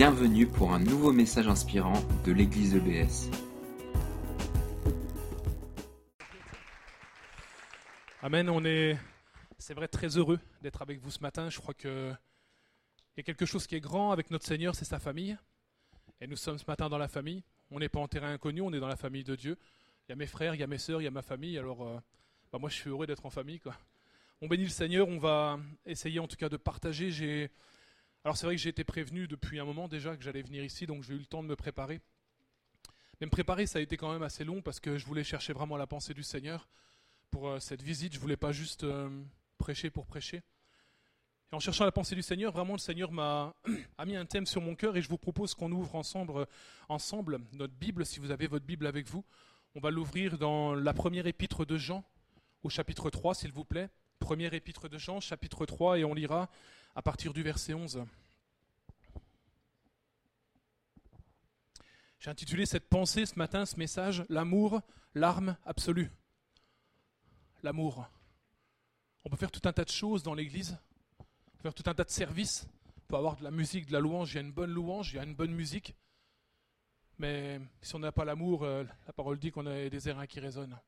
[0.00, 3.28] Bienvenue pour un nouveau message inspirant de l'église EBS.
[8.22, 8.96] Amen, on est,
[9.58, 11.50] c'est vrai, très heureux d'être avec vous ce matin.
[11.50, 12.16] Je crois qu'il
[13.18, 15.36] y a quelque chose qui est grand avec notre Seigneur, c'est sa famille.
[16.22, 17.44] Et nous sommes ce matin dans la famille.
[17.70, 19.58] On n'est pas en terrain inconnu, on est dans la famille de Dieu.
[20.08, 21.58] Il y a mes frères, il y a mes sœurs, il y a ma famille.
[21.58, 22.00] Alors, euh,
[22.50, 23.60] bah, moi, je suis heureux d'être en famille.
[24.40, 27.10] On bénit le Seigneur, on va essayer en tout cas de partager.
[27.10, 27.50] J'ai
[28.24, 30.86] alors c'est vrai que j'ai été prévenu depuis un moment déjà que j'allais venir ici,
[30.86, 32.00] donc j'ai eu le temps de me préparer.
[33.20, 35.52] Mais me préparer, ça a été quand même assez long parce que je voulais chercher
[35.52, 36.68] vraiment la pensée du Seigneur
[37.30, 38.14] pour euh, cette visite.
[38.14, 39.08] Je voulais pas juste euh,
[39.58, 40.42] prêcher pour prêcher.
[41.52, 43.54] Et en cherchant la pensée du Seigneur, vraiment le Seigneur m'a
[44.06, 46.46] mis un thème sur mon cœur et je vous propose qu'on ouvre ensemble, euh,
[46.88, 49.24] ensemble notre Bible, si vous avez votre Bible avec vous.
[49.74, 52.04] On va l'ouvrir dans la première épître de Jean,
[52.62, 53.88] au chapitre 3, s'il vous plaît.
[54.18, 56.50] Première épître de Jean, chapitre 3, et on lira
[56.94, 58.04] à partir du verset 11.
[62.18, 64.80] J'ai intitulé cette pensée ce matin, ce message, L'amour,
[65.14, 66.10] l'arme absolue.
[67.62, 68.06] L'amour.
[69.24, 70.78] On peut faire tout un tas de choses dans l'Église,
[71.62, 72.66] faire tout un tas de services,
[72.96, 75.12] on peut avoir de la musique, de la louange, il y a une bonne louange,
[75.12, 75.94] il y a une bonne musique,
[77.18, 80.40] mais si on n'a pas l'amour, euh, la parole dit qu'on a des airains qui
[80.40, 80.78] résonnent.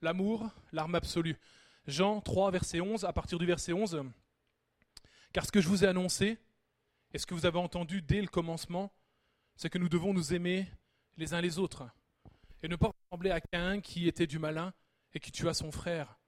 [0.00, 1.36] L'amour, l'arme absolue.
[1.86, 4.04] Jean 3, verset 11, à partir du verset 11,
[5.32, 6.38] car ce que je vous ai annoncé,
[7.12, 8.92] et ce que vous avez entendu dès le commencement,
[9.56, 10.66] c'est que nous devons nous aimer
[11.16, 11.88] les uns les autres,
[12.62, 14.72] et ne pas ressembler à Caïn qui était du malin
[15.14, 16.18] et qui tua son frère.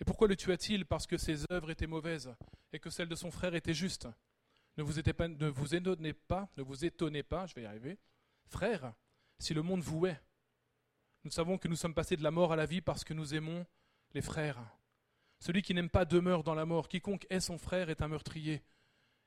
[0.00, 0.86] Et pourquoi le tua-t-il?
[0.86, 2.34] Parce que ses œuvres étaient mauvaises,
[2.72, 4.08] et que celles de son frère étaient justes.
[4.76, 7.98] Ne vous, ne vous étonnez pas, ne vous étonnez pas, je vais y arriver,
[8.46, 8.94] frère,
[9.38, 10.20] si le monde vous hait.
[11.22, 13.34] Nous savons que nous sommes passés de la mort à la vie parce que nous
[13.34, 13.64] aimons
[14.12, 14.60] les frères.
[15.44, 16.88] Celui qui n'aime pas demeure dans la mort.
[16.88, 18.62] Quiconque est son frère est un meurtrier.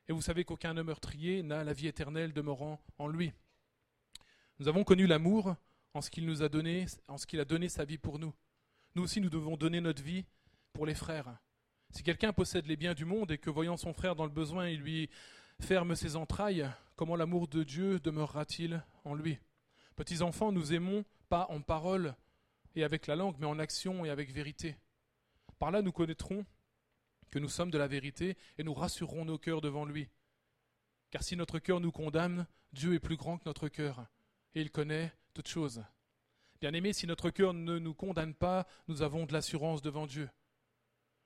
[0.08, 3.32] Et vous savez qu'aucun meurtrier n'a la vie éternelle demeurant en lui.
[4.58, 5.56] Nous avons connu l'amour
[5.94, 8.34] en ce qu'il nous a donné, en ce qu'il a donné sa vie pour nous.
[8.96, 10.26] Nous aussi, nous devons donner notre vie
[10.74, 11.38] pour les frères.
[11.92, 14.70] Si quelqu'un possède les biens du monde et que voyant son frère dans le besoin,
[14.70, 15.12] il lui
[15.60, 19.38] ferme ses entrailles, comment l'amour de Dieu demeurera-t-il en lui?
[19.96, 22.16] Petits enfants, nous aimons pas en parole
[22.74, 24.78] et avec la langue, mais en action et avec vérité.
[25.60, 26.46] Par là, nous connaîtrons
[27.32, 30.10] que nous sommes de la vérité et nous rassurerons nos cœurs devant lui.
[31.12, 34.08] Car si notre cœur nous condamne, Dieu est plus grand que notre cœur,
[34.56, 35.84] et il connaît toutes choses.
[36.60, 40.30] Bien-aimés, si notre cœur ne nous condamne pas, nous avons de l'assurance devant Dieu.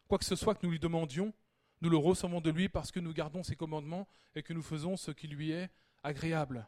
[0.08, 1.34] Quoi que ce soit que nous lui demandions,
[1.82, 4.98] nous le recevons de lui parce que nous gardons ses commandements et que nous faisons
[4.98, 5.70] ce qui lui est
[6.04, 6.68] agréable.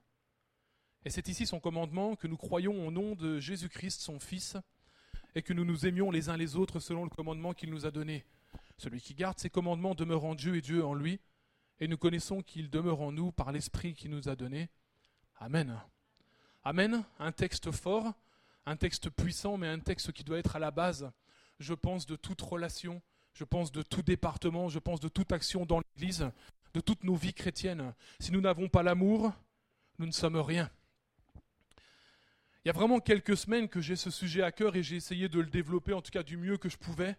[1.06, 4.56] Et c'est ici son commandement que nous croyons au nom de Jésus-Christ, son Fils,
[5.36, 7.92] et que nous nous aimions les uns les autres selon le commandement qu'il nous a
[7.92, 8.26] donné.
[8.78, 11.20] Celui qui garde ses commandements demeure en Dieu et Dieu en lui,
[11.80, 14.70] et nous connaissons qu'il demeure en nous par l'Esprit qu'il nous a donné.
[15.38, 15.80] Amen.
[16.64, 18.14] Amen, un texte fort,
[18.66, 21.12] un texte puissant, mais un texte qui doit être à la base,
[21.60, 23.02] je pense, de toute relation,
[23.34, 26.30] je pense de tout département, je pense de toute action dans l'Église,
[26.74, 27.94] de toutes nos vies chrétiennes.
[28.20, 29.34] Si nous n'avons pas l'amour,
[30.00, 30.70] nous ne sommes rien.
[32.66, 35.28] Il y a vraiment quelques semaines que j'ai ce sujet à cœur et j'ai essayé
[35.28, 37.18] de le développer en tout cas du mieux que je pouvais.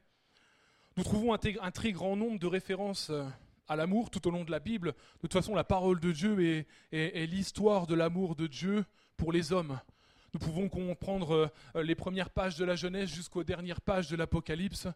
[0.97, 3.27] Nous trouvons un, très grand nombre de références euh,
[3.69, 4.93] à l'amour tout au long de la Bible.
[4.93, 8.87] De toute façon, la parole de Dieu est, l'histoire de l'amour de Dieu
[9.19, 9.79] pour les hommes.
[10.33, 14.89] Nous pouvons comprendre euh, les premières pages de la Genèse jusqu'aux dernières pages de l'Apocalypse.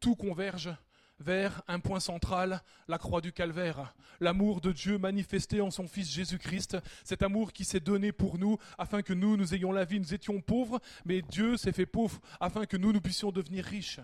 [0.00, 0.74] Tout converge
[1.22, 3.94] vers un point central, la croix du calvaire.
[4.20, 8.58] L'amour de Dieu manifesté en son Fils Jésus-Christ, cet amour qui s'est donné pour nous
[8.76, 10.00] afin que nous, nous ayons la vie.
[10.00, 14.00] Nous étions pauvres, mais Dieu s'est fait pauvre afin que nous, nous puissions devenir riches.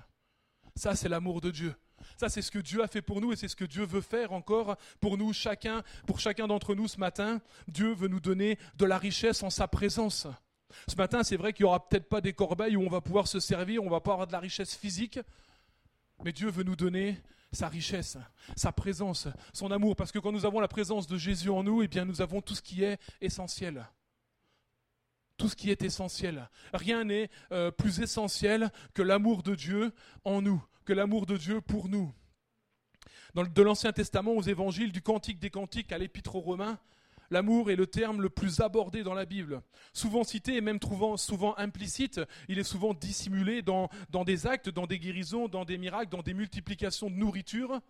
[0.75, 1.75] Ça, c'est l'amour de Dieu.
[2.17, 4.01] Ça, c'est ce que Dieu a fait pour nous et c'est ce que Dieu veut
[4.01, 7.41] faire encore pour nous, chacun, pour chacun d'entre nous ce matin.
[7.67, 10.27] Dieu veut nous donner de la richesse en sa présence.
[10.87, 13.27] Ce matin, c'est vrai qu'il n'y aura peut-être pas des corbeilles où on va pouvoir
[13.27, 15.19] se servir, on va pas avoir de la richesse physique,
[16.25, 17.21] mais Dieu veut nous donner
[17.53, 18.19] sa richesse,
[18.57, 21.83] sa présence, son amour, parce que quand nous avons la présence de Jésus en nous,
[21.83, 23.89] eh bien nous avons tout ce qui est essentiel.
[25.37, 26.51] Tout ce qui est essentiel.
[26.75, 29.93] Rien n'est euh, plus essentiel que l'amour de Dieu
[30.25, 32.13] en nous, que l'amour de Dieu pour nous.
[33.35, 36.79] De l'Ancien Testament, aux évangiles, du Cantique des Cantiques à l'Épître aux Romains,
[37.31, 39.61] L'amour est le terme le plus abordé dans la Bible.
[39.93, 44.71] Souvent cité et même trouvant souvent implicite, il est souvent dissimulé dans, dans des actes,
[44.71, 47.81] dans des guérisons, dans des miracles, dans des multiplications de nourriture.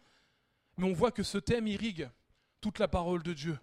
[0.76, 2.08] Mais on voit que ce thème irrigue
[2.60, 3.58] toute la parole de Dieu.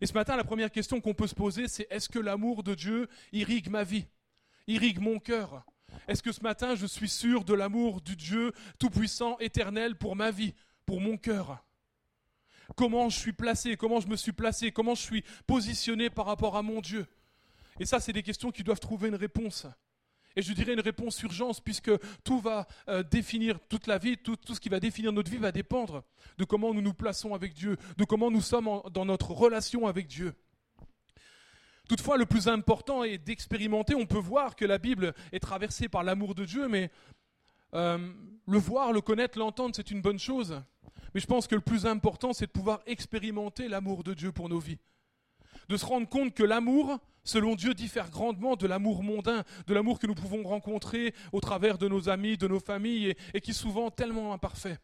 [0.00, 2.74] Et ce matin, la première question qu'on peut se poser, c'est est-ce que l'amour de
[2.74, 4.06] Dieu irrigue ma vie,
[4.66, 5.64] irrigue mon cœur?
[6.06, 10.30] Est-ce que ce matin, je suis sûr de l'amour du Dieu Tout-Puissant, éternel pour ma
[10.30, 10.54] vie,
[10.86, 11.64] pour mon cœur?
[12.76, 16.56] Comment je suis placé, comment je me suis placé, comment je suis positionné par rapport
[16.56, 17.06] à mon Dieu.
[17.80, 19.66] Et ça, c'est des questions qui doivent trouver une réponse.
[20.36, 21.90] Et je dirais une réponse urgence, puisque
[22.22, 25.50] tout va euh, définir toute la vie, tout, ce qui va définir notre vie va
[25.50, 26.04] dépendre
[26.36, 30.06] de comment nous nous plaçons avec Dieu, de comment nous sommes dans notre relation avec
[30.06, 30.34] Dieu.
[31.88, 33.94] Toutefois, le plus important est d'expérimenter.
[33.94, 36.90] On peut voir que la Bible est traversée par l'amour de Dieu, mais
[37.74, 37.98] euh,
[38.46, 40.62] le voir, le connaître, l'entendre, c'est une bonne chose.
[41.14, 44.48] Mais je pense que le plus important, c'est de pouvoir expérimenter l'amour de Dieu pour
[44.48, 44.78] nos vies.
[45.68, 49.98] De se rendre compte que l'amour, selon Dieu, diffère grandement de l'amour mondain, de l'amour
[49.98, 53.54] que nous pouvons rencontrer au travers de nos amis, de nos familles, et, qui est
[53.54, 54.78] souvent tellement imparfait.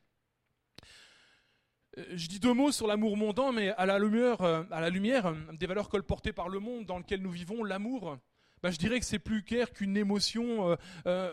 [1.98, 4.90] Euh, je dis deux mots sur l'amour mondain, mais à la lumière, euh, à la
[4.90, 8.18] lumière euh, des valeurs colportées par le monde dans lequel nous vivons, l'amour,
[8.62, 10.76] ben, je dirais que c'est plus clair qu'une émotion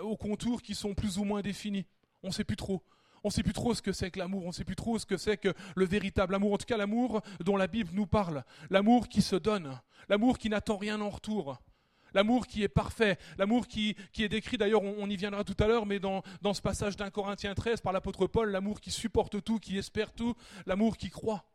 [0.01, 1.85] aux contours qui sont plus ou moins définis.
[2.23, 2.83] On ne sait plus trop.
[3.23, 4.97] On ne sait plus trop ce que c'est que l'amour, on ne sait plus trop
[4.97, 8.07] ce que c'est que le véritable amour, en tout cas l'amour dont la Bible nous
[8.07, 9.79] parle, l'amour qui se donne,
[10.09, 11.59] l'amour qui n'attend rien en retour,
[12.13, 15.85] L'amour qui est parfait, l'amour qui, est décrit, d'ailleurs on, y viendra tout à l'heure,
[15.85, 16.23] mais dans,
[16.53, 20.35] ce passage d'un Corinthiens 13 par l'apôtre Paul, l'amour qui supporte tout, qui espère tout,
[20.65, 21.45] l'amour qui croit.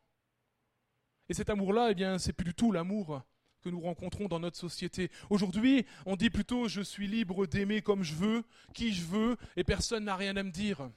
[1.28, 3.22] Et cet amour-là, eh bien, c'est plus du tout l'amour
[3.60, 5.10] que nous rencontrons dans notre société.
[5.28, 9.64] Aujourd'hui, on dit plutôt je suis libre d'aimer comme je veux, qui je veux, et
[9.64, 10.88] personne n'a rien à me dire.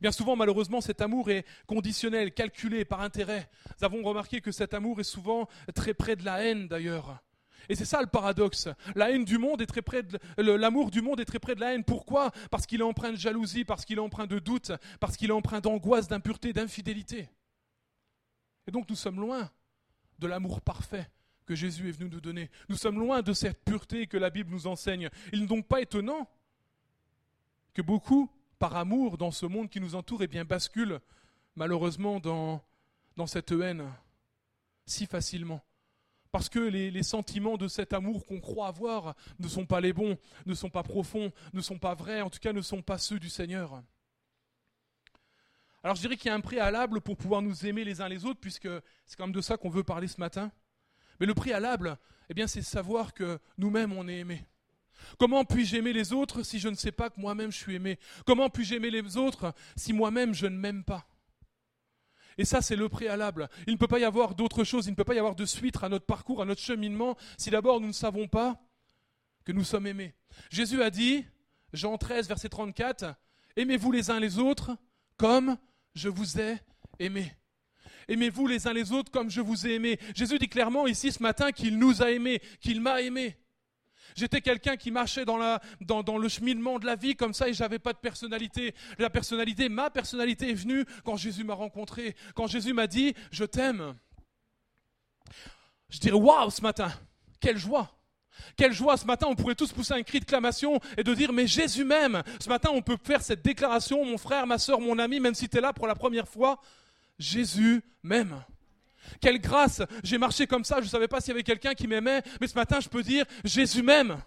[0.00, 3.48] Bien souvent, malheureusement, cet amour est conditionnel, calculé par intérêt.
[3.78, 7.22] Nous avons remarqué que cet amour est souvent très près de la haine, d'ailleurs.
[7.68, 8.68] Et c'est ça le paradoxe.
[8.94, 11.60] La haine du monde est très près de, l'amour du monde est très près de
[11.60, 11.84] la haine.
[11.84, 12.30] Pourquoi?
[12.50, 15.34] Parce qu'il est empreint de jalousie, parce qu'il est empreint de doute, parce qu'il est
[15.34, 17.28] empreint d'angoisse, d'impureté, d'infidélité.
[18.66, 19.50] Et donc nous sommes loin
[20.18, 21.08] de l'amour parfait
[21.44, 22.50] que Jésus est venu nous donner.
[22.68, 25.08] Nous sommes loin de cette pureté que la Bible nous enseigne.
[25.32, 26.28] Il n'est donc pas étonnant
[27.72, 28.28] que beaucoup,
[28.58, 31.00] par amour dans ce monde qui nous entoure, eh bien, basculent
[31.54, 32.62] malheureusement dans,
[33.16, 33.84] dans cette haine
[34.86, 35.62] si facilement
[36.36, 40.18] parce que les, sentiments de cet amour qu'on croit avoir ne sont pas les bons,
[40.44, 43.18] ne sont pas profonds, ne sont pas vrais, en tout cas ne sont pas ceux
[43.18, 43.82] du Seigneur.
[45.82, 48.26] Alors je dirais qu'il y a un préalable pour pouvoir nous aimer les uns les
[48.26, 48.68] autres, puisque
[49.06, 50.52] c'est quand même de ça qu'on veut parler ce matin.
[51.20, 51.96] Mais le préalable,
[52.28, 54.44] eh bien, c'est savoir que nous-mêmes on est aimés.
[55.18, 57.98] Comment puis-je aimer les autres si je ne sais pas que moi-même je suis aimé?
[58.24, 61.06] Comment puis-je aimer les autres si moi-même je ne m'aime pas?
[62.38, 63.48] Et ça, c'est le préalable.
[63.66, 65.46] Il ne peut pas y avoir d'autre chose, il ne peut pas y avoir de
[65.46, 68.60] suite à notre parcours, à notre cheminement, si d'abord nous ne savons pas
[69.44, 70.14] que nous sommes aimés.
[70.50, 71.24] Jésus a dit,
[71.72, 73.16] Jean 13, verset 34,
[73.56, 74.76] Aimez-vous les uns les autres
[75.16, 75.56] comme
[75.94, 76.58] je vous ai
[76.98, 77.32] aimés.
[78.06, 79.98] Aimez-vous les uns les autres comme je vous ai aimés.
[80.14, 83.36] Jésus dit clairement ici ce matin qu'il nous a aimés, qu'il m'a aimés.
[84.16, 87.92] J'étais quelqu'un qui marchait dans, le cheminement de la vie comme ça et j'avais pas
[87.92, 88.74] de personnalité.
[88.98, 93.44] La personnalité, ma personnalité est venue quand Jésus m'a rencontré, quand Jésus m'a dit je
[93.44, 93.94] t'aime.
[95.90, 96.90] Je dirais waouh ce matin,
[97.40, 97.92] quelle joie.
[98.56, 101.32] Quelle joie ce matin, on pourrait tous pousser un cri de clamation et de dire
[101.32, 102.22] mais Jésus m'aime.
[102.40, 105.48] Ce matin, on peut faire cette déclaration, mon frère, ma soeur, mon ami, même si
[105.48, 106.60] tu es là pour la première fois,
[107.18, 108.42] Jésus m'aime.
[109.20, 111.86] Quelle grâce J'ai marché comme ça, je ne savais pas s'il y avait quelqu'un qui
[111.86, 114.18] m'aimait, mais ce matin, je peux dire Jésus m'aime.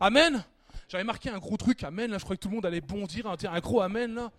[0.00, 0.44] Amen.
[0.88, 3.26] J'avais marqué un gros truc, Amen, là, je croyais que tout le monde allait bondir,
[3.26, 4.30] hein, un gros Amen, là.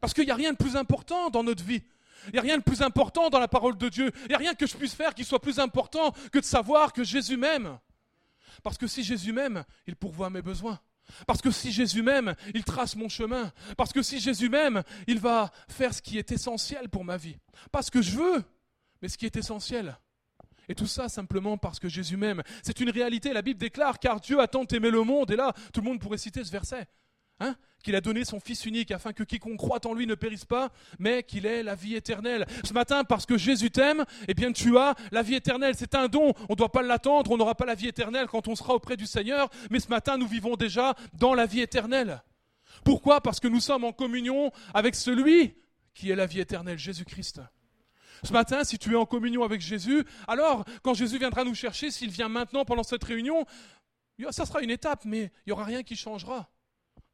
[0.00, 1.82] Parce qu'il n'y a rien de plus important dans notre vie.
[2.26, 4.10] Il n'y a rien de plus important dans la parole de Dieu.
[4.22, 6.92] Il n'y a rien que je puisse faire qui soit plus important que de savoir
[6.92, 7.78] que Jésus m'aime.
[8.62, 10.80] Parce que si Jésus m'aime, il pourvoit mes besoins.
[11.26, 13.52] Parce que si Jésus m'aime, il trace mon chemin.
[13.76, 17.38] Parce que si Jésus m'aime, il va faire ce qui est essentiel pour ma vie.
[17.72, 18.44] Pas ce que je veux,
[19.02, 19.98] mais ce qui est essentiel.
[20.68, 22.42] Et tout ça simplement parce que Jésus m'aime.
[22.62, 25.54] C'est une réalité, la Bible déclare, car Dieu a tant aimé le monde, et là,
[25.72, 26.86] tout le monde pourrait citer ce verset,
[27.40, 30.44] hein, qu'il a donné son Fils unique afin que quiconque croit en lui ne périsse
[30.44, 32.46] pas, mais qu'il ait la vie éternelle.
[32.64, 35.74] Ce matin, parce que Jésus t'aime, eh bien tu as la vie éternelle.
[35.74, 38.46] C'est un don, on ne doit pas l'attendre, on n'aura pas la vie éternelle quand
[38.46, 42.22] on sera auprès du Seigneur, mais ce matin, nous vivons déjà dans la vie éternelle.
[42.84, 43.22] Pourquoi?
[43.22, 45.54] Parce que nous sommes en communion avec celui
[45.94, 47.40] qui est la vie éternelle, Jésus-Christ.
[48.22, 51.90] Ce matin, si tu es en communion avec Jésus, alors quand Jésus viendra nous chercher,
[51.90, 53.44] s'il vient maintenant pendant cette réunion,
[54.30, 56.50] ça sera une étape, mais il n'y aura rien qui changera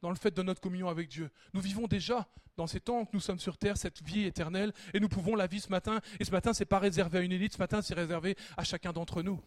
[0.00, 1.30] dans le fait de notre communion avec Dieu.
[1.52, 5.00] Nous vivons déjà dans ces temps que nous sommes sur terre cette vie éternelle et
[5.00, 6.00] nous pouvons la vivre ce matin.
[6.20, 8.64] Et ce matin, ce n'est pas réservé à une élite, ce matin, c'est réservé à
[8.64, 9.40] chacun d'entre nous.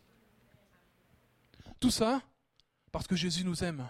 [1.80, 2.22] Tout ça
[2.92, 3.90] parce que Jésus nous aime.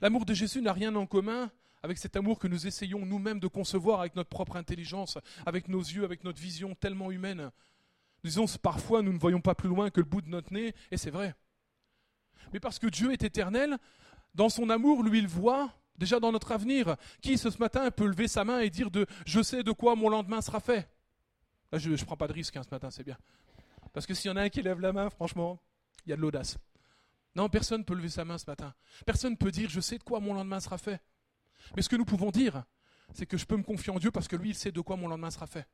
[0.00, 1.50] L'amour de Jésus n'a rien en commun
[1.82, 5.80] avec cet amour que nous essayons nous-mêmes de concevoir avec notre propre intelligence, avec nos
[5.80, 7.50] yeux, avec notre vision tellement humaine.
[8.24, 10.96] Disons, parfois, nous ne voyons pas plus loin que le bout de notre nez, et
[10.96, 11.34] c'est vrai.
[12.52, 13.78] Mais parce que Dieu est éternel,
[14.34, 16.96] dans son amour, lui, il voit déjà dans notre avenir.
[17.20, 20.08] Qui ce matin peut lever sa main et dire de je sais de quoi mon
[20.08, 20.88] lendemain sera fait
[21.72, 23.16] Là, je ne prends pas de risque hein, ce matin, c'est bien.
[23.92, 25.60] Parce que s'il y en a un qui lève la main, franchement,
[26.06, 26.58] il y a de l'audace.
[27.34, 28.74] Non, personne ne peut lever sa main ce matin.
[29.06, 31.00] Personne ne peut dire je sais de quoi mon lendemain sera fait.
[31.76, 32.64] Mais ce que nous pouvons dire,
[33.12, 34.96] c'est que je peux me confier en Dieu parce que lui, il sait de quoi
[34.96, 35.66] mon lendemain sera fait.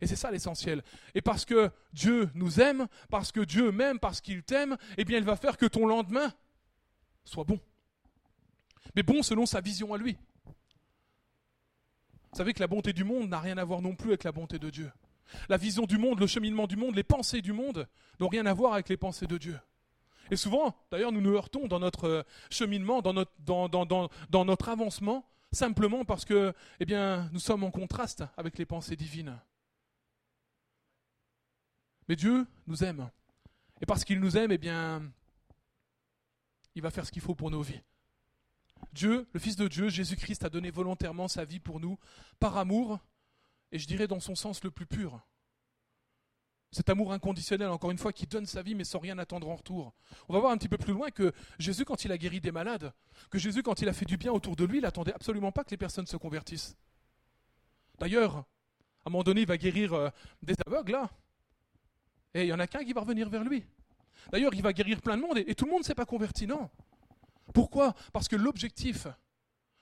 [0.00, 0.82] Et c'est ça l'essentiel.
[1.14, 5.18] Et parce que Dieu nous aime, parce que Dieu m'aime, parce qu'il t'aime, eh bien,
[5.18, 6.32] il va faire que ton lendemain
[7.24, 7.58] soit bon.
[8.94, 10.18] Mais bon selon sa vision à lui.
[12.32, 14.32] Vous savez que la bonté du monde n'a rien à voir non plus avec la
[14.32, 14.90] bonté de Dieu.
[15.48, 18.54] La vision du monde, le cheminement du monde, les pensées du monde n'ont rien à
[18.54, 19.58] voir avec les pensées de Dieu.
[20.30, 26.24] Et souvent, d'ailleurs, nous nous heurtons dans notre euh, cheminement, dans notre, avancement, simplement parce
[26.24, 26.86] que eh
[27.32, 29.38] nous sommes en contraste avec les pensées divines.
[32.08, 33.10] Mais Dieu nous aime.
[33.80, 35.02] Et parce qu'il nous aime, eh bien,
[36.74, 37.80] il va faire ce qu'il faut pour nos vies.
[38.92, 41.98] Dieu, le Fils de Dieu, Jésus-Christ, a donné volontairement sa vie pour nous,
[42.38, 42.98] par amour,
[43.72, 45.20] et je dirais dans son sens le plus pur.
[46.72, 49.56] Cet amour inconditionnel, encore une fois, qui donne sa vie mais sans rien attendre en
[49.56, 49.92] retour.
[50.28, 52.52] On va voir un petit peu plus loin que Jésus, quand il a guéri des
[52.52, 52.92] malades,
[53.28, 55.64] que Jésus, quand il a fait du bien autour de lui, il n'attendait absolument pas
[55.64, 56.76] que les personnes se convertissent.
[57.98, 58.44] D'ailleurs, à
[59.06, 60.10] un moment donné, il va guérir euh,
[60.42, 61.10] des aveugles, là.
[62.34, 63.64] Et il n'y en a qu'un qui va revenir vers lui.
[64.30, 66.46] D'ailleurs, il va guérir plein de monde et tout le monde ne s'est pas converti,
[66.46, 66.70] non?
[67.52, 67.94] Pourquoi?
[68.12, 69.08] Parce que l'objectif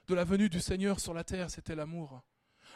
[0.07, 2.23] de la venue du Seigneur sur la terre, c'était l'amour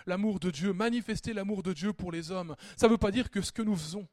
[0.06, 2.56] l'amour de Dieu, manifester l'amour de Dieu pour les hommes.
[2.76, 4.09] Ça ne veut pas dire que ce que nous faisons,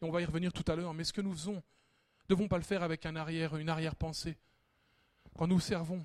[0.00, 2.48] et on va y revenir tout à l'heure, mais ce que nous faisons, ne devons
[2.48, 4.38] pas le faire avec un arrière, une arrière-pensée.
[5.36, 6.04] Quand nous servons,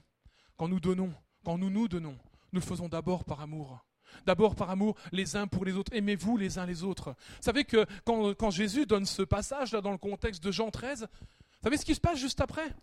[0.56, 2.18] quand nous donnons, quand nous nous donnons,
[2.52, 3.84] nous le faisons d'abord par amour.
[4.26, 5.94] D'abord par amour les uns pour les autres.
[5.94, 7.10] Aimez-vous les uns les autres.
[7.12, 11.08] Vous savez que quand, Jésus donne ce passage là dans le contexte de Jean 13,
[11.12, 12.74] vous savez ce qui se passe juste après?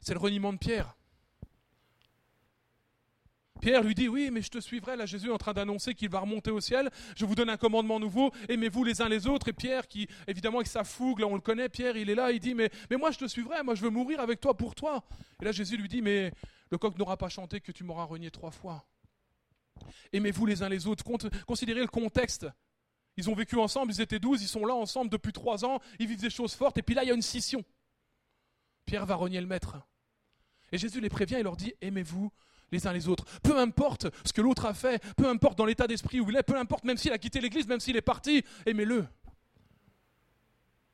[0.00, 0.96] C'est le reniement de Pierre.
[3.60, 4.96] Pierre lui dit, oui, mais je te suivrai.
[4.96, 6.90] Là, Jésus est en train d'annoncer qu'il va remonter au ciel.
[7.16, 8.32] Je vous donne un commandement nouveau.
[8.48, 9.48] Aimez-vous les uns les autres.
[9.48, 12.30] Et Pierre, qui, évidemment, avec sa fougue, là, on le connaît, Pierre, il est là,
[12.30, 13.62] il dit, mais, mais moi, je te suivrai.
[13.62, 15.04] Moi, je veux mourir avec toi pour toi.
[15.40, 16.32] Et là, Jésus lui dit, mais
[16.70, 18.84] le coq n'aura pas chanté que tu m'auras renié trois fois.
[20.12, 21.04] Aimez-vous les uns les autres.
[21.46, 22.46] Considérez le contexte.
[23.16, 26.06] Ils ont vécu ensemble, ils étaient douze, ils sont là ensemble depuis trois ans, ils
[26.06, 27.64] vivent des choses fortes, et puis là, il y a une scission.
[28.84, 29.76] Pierre va renier le maître.
[30.70, 32.30] Et Jésus les prévient et leur dit, aimez-vous
[32.72, 33.24] les uns les autres.
[33.40, 36.42] Peu importe ce que l'autre a fait, peu importe dans l'état d'esprit où il est,
[36.42, 39.06] peu importe même s'il a quitté l'Église, même s'il est parti, aimez-le.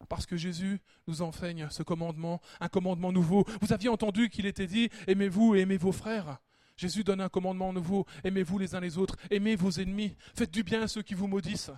[0.09, 3.45] Parce que Jésus nous enseigne ce commandement, un commandement nouveau.
[3.61, 6.39] Vous aviez entendu qu'il était dit, aimez-vous et aimez vos frères.
[6.77, 10.63] Jésus donne un commandement nouveau, aimez-vous les uns les autres, aimez vos ennemis, faites du
[10.63, 11.71] bien à ceux qui vous maudissent.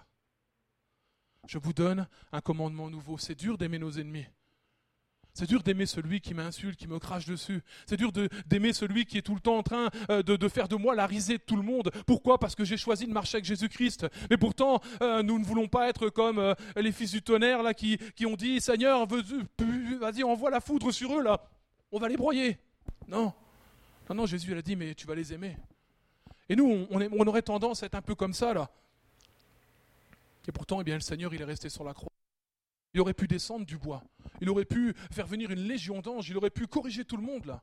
[1.46, 3.18] Je vous donne un commandement nouveau.
[3.18, 4.26] C'est dur d'aimer nos ennemis.
[5.34, 7.60] C'est dur d'aimer celui qui m'insulte, qui me crache dessus.
[7.86, 8.12] C'est dur
[8.46, 11.06] d'aimer celui qui est tout le temps en train euh, de, faire de moi la
[11.06, 11.90] risée de tout le monde.
[12.06, 12.38] Pourquoi?
[12.38, 14.06] Parce que j'ai choisi de marcher avec Jésus-Christ.
[14.30, 17.74] Mais pourtant, euh, nous ne voulons pas être comme euh, les fils du tonnerre là
[17.74, 21.44] qui, ont dit Seigneur, vas-y, envoie la foudre sur eux là.
[21.90, 22.56] On va les broyer.
[23.08, 23.32] Non.
[24.08, 25.56] Non, non, Jésus a dit Mais tu vas les aimer.
[26.48, 28.70] Et nous, on, on aurait tendance à être un peu comme ça là.
[30.46, 32.12] Et pourtant, eh bien, le Seigneur, il est resté sur la croix.
[32.92, 34.04] Il aurait pu descendre du bois.
[34.44, 36.28] Il aurait pu faire venir une légion d'anges.
[36.28, 37.62] Il aurait pu corriger tout le monde là.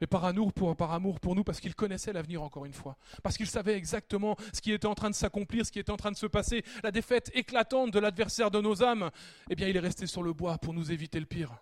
[0.00, 2.96] Mais par amour pour, nous, parce qu'il connaissait l'avenir encore une fois.
[3.22, 5.98] Parce qu'il savait exactement ce qui était en train de s'accomplir, ce qui était en
[5.98, 9.10] train de se passer, la défaite éclatante de l'adversaire de nos âmes.
[9.50, 11.54] Eh bien, il est resté sur le bois pour nous éviter le pire.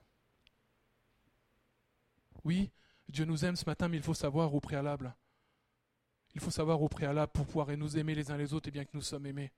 [2.45, 2.71] Oui,
[3.09, 5.17] Dieu nous aime ce matin, mais il faut savoir au préalable.
[6.37, 8.85] Il faut savoir au préalable pour pouvoir nous aimer les uns les autres et bien
[8.85, 9.51] que nous sommes aimés.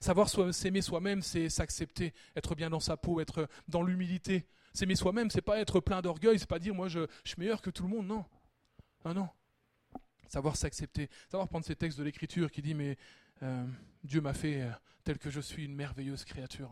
[0.00, 4.46] Savoir s'aimer soi-même, c'est s'accepter, être bien dans sa peau, être dans l'humilité.
[4.72, 7.70] S'aimer soi-même, c'est pas être plein d'orgueil, c'est pas dire moi je, suis meilleur que
[7.70, 8.24] tout le monde, non.
[9.04, 9.28] Non, non.
[10.28, 12.96] Savoir s'accepter, savoir prendre ces textes de l'Écriture qui dit mais
[13.42, 13.66] euh,
[14.04, 14.70] Dieu m'a fait euh,
[15.02, 16.70] tel que je suis une merveilleuse créature.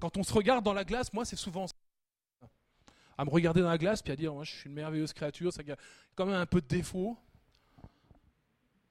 [0.00, 1.66] Quand on se regarde dans la glace, moi c'est souvent.
[3.16, 5.52] À me regarder dans la glace puis à dire moi je suis une merveilleuse créature,
[5.52, 5.76] ça a
[6.14, 7.16] quand même un peu de défaut.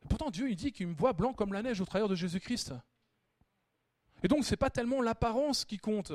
[0.09, 2.73] Pourtant Dieu il dit qu'il me voit blanc comme la neige au travers de Jésus-Christ.
[4.23, 6.13] Et donc, ce n'est pas tellement l'apparence qui compte.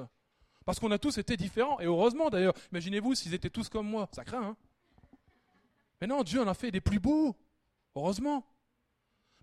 [0.64, 1.78] Parce qu'on a tous été différents.
[1.80, 2.54] Et heureusement d'ailleurs.
[2.72, 4.08] Imaginez-vous s'ils étaient tous comme moi.
[4.12, 4.56] Ça craint, hein
[6.00, 7.36] Mais non, Dieu en a fait des plus beaux.
[7.94, 8.46] Heureusement.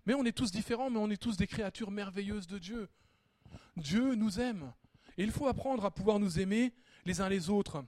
[0.04, 2.88] Mais on est tous différents, mais on est tous des créatures merveilleuses de Dieu.
[3.76, 4.72] Dieu nous aime.
[5.18, 6.72] Et il faut apprendre à pouvoir nous aimer
[7.04, 7.84] les uns les autres.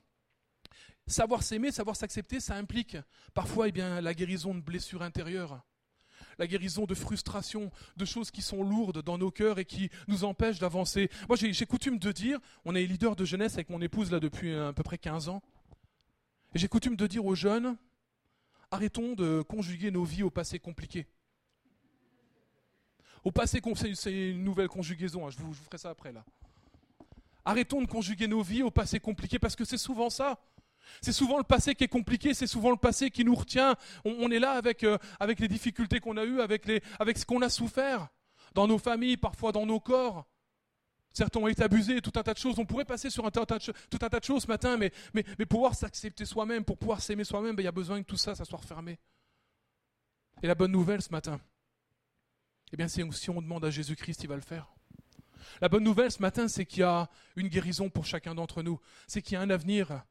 [1.07, 2.97] Savoir s'aimer, savoir s'accepter, ça implique
[3.35, 5.63] parfois eh bien, la guérison de blessures intérieures
[6.39, 10.25] la guérison de frustrations, de choses qui sont lourdes dans nos cœurs et qui nous
[10.25, 11.11] empêchent d'avancer.
[11.29, 14.55] Moi, j'ai coutume de dire, on est leader de jeunesse avec mon épouse là depuis
[14.55, 15.43] à peu près 15 ans,
[16.55, 17.77] et j'ai coutume de dire aux jeunes,
[18.71, 21.07] arrêtons de conjuguer nos vies au passé compliqué.
[23.25, 23.61] Au passé,
[23.95, 26.25] c'est une nouvelle conjugaison, hein, je, vous, je vous ferai ça après là.
[27.45, 30.39] Arrêtons de conjuguer nos vies au passé compliqué parce que c'est souvent ça.
[31.01, 33.77] C'est souvent le passé qui est compliqué, c'est souvent le passé qui nous retient.
[34.05, 37.27] On, est là avec, euh, avec les difficultés qu'on a eues, avec, les, avec ce
[37.27, 38.09] qu'on a souffert,
[38.55, 40.27] dans nos familles, parfois dans nos corps.
[41.13, 42.59] Certains ont été abusés, tout un tas de choses.
[42.59, 44.93] On pourrait passer sur un tas, de, tout un tas de choses ce matin, mais,
[45.15, 48.07] mais, mais pouvoir s'accepter soi-même, pour pouvoir s'aimer soi-même, ben, il y a besoin que
[48.07, 48.99] tout ça, ça soit refermé.
[50.43, 51.41] Et la bonne nouvelle ce matin,
[52.73, 54.69] eh bien, si on demande à Jésus-Christ, il va le faire.
[55.61, 58.79] La bonne nouvelle ce matin, c'est qu'il y a une guérison pour chacun d'entre nous.
[59.07, 60.05] C'est qu'il y a un avenir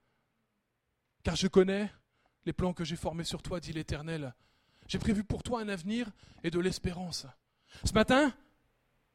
[1.28, 1.92] car je connais
[2.46, 4.34] les plans que j'ai formés sur toi, dit l'Éternel.
[4.88, 6.10] J'ai prévu pour toi un avenir
[6.42, 7.28] et de l'espérance.
[7.84, 8.34] Ce matin,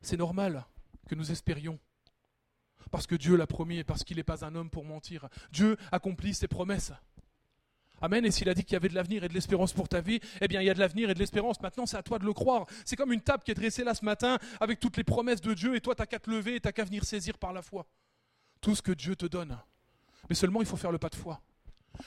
[0.03, 0.67] c'est normal
[1.09, 1.79] que nous espérions.
[2.91, 5.27] Parce que Dieu l'a promis et parce qu'il n'est pas un homme pour mentir.
[5.53, 6.93] Dieu accomplit ses promesses.
[8.03, 8.27] Amen.
[8.27, 10.21] Et s'il a dit qu'il y avait de l'avenir et de l'espérance pour ta vie,
[10.43, 11.63] eh bien, il y a de l'avenir et de l'espérance.
[11.63, 12.67] Maintenant, c'est à toi de le croire.
[12.85, 15.55] C'est comme une table qui est dressée là ce matin avec toutes les promesses de
[15.55, 17.55] Dieu et toi, tu n'as qu'à te lever et tu n'as qu'à venir saisir par
[17.55, 17.87] la foi.
[18.61, 19.59] Tout ce que Dieu te donne.
[20.29, 21.41] Mais seulement, il faut faire le pas de foi.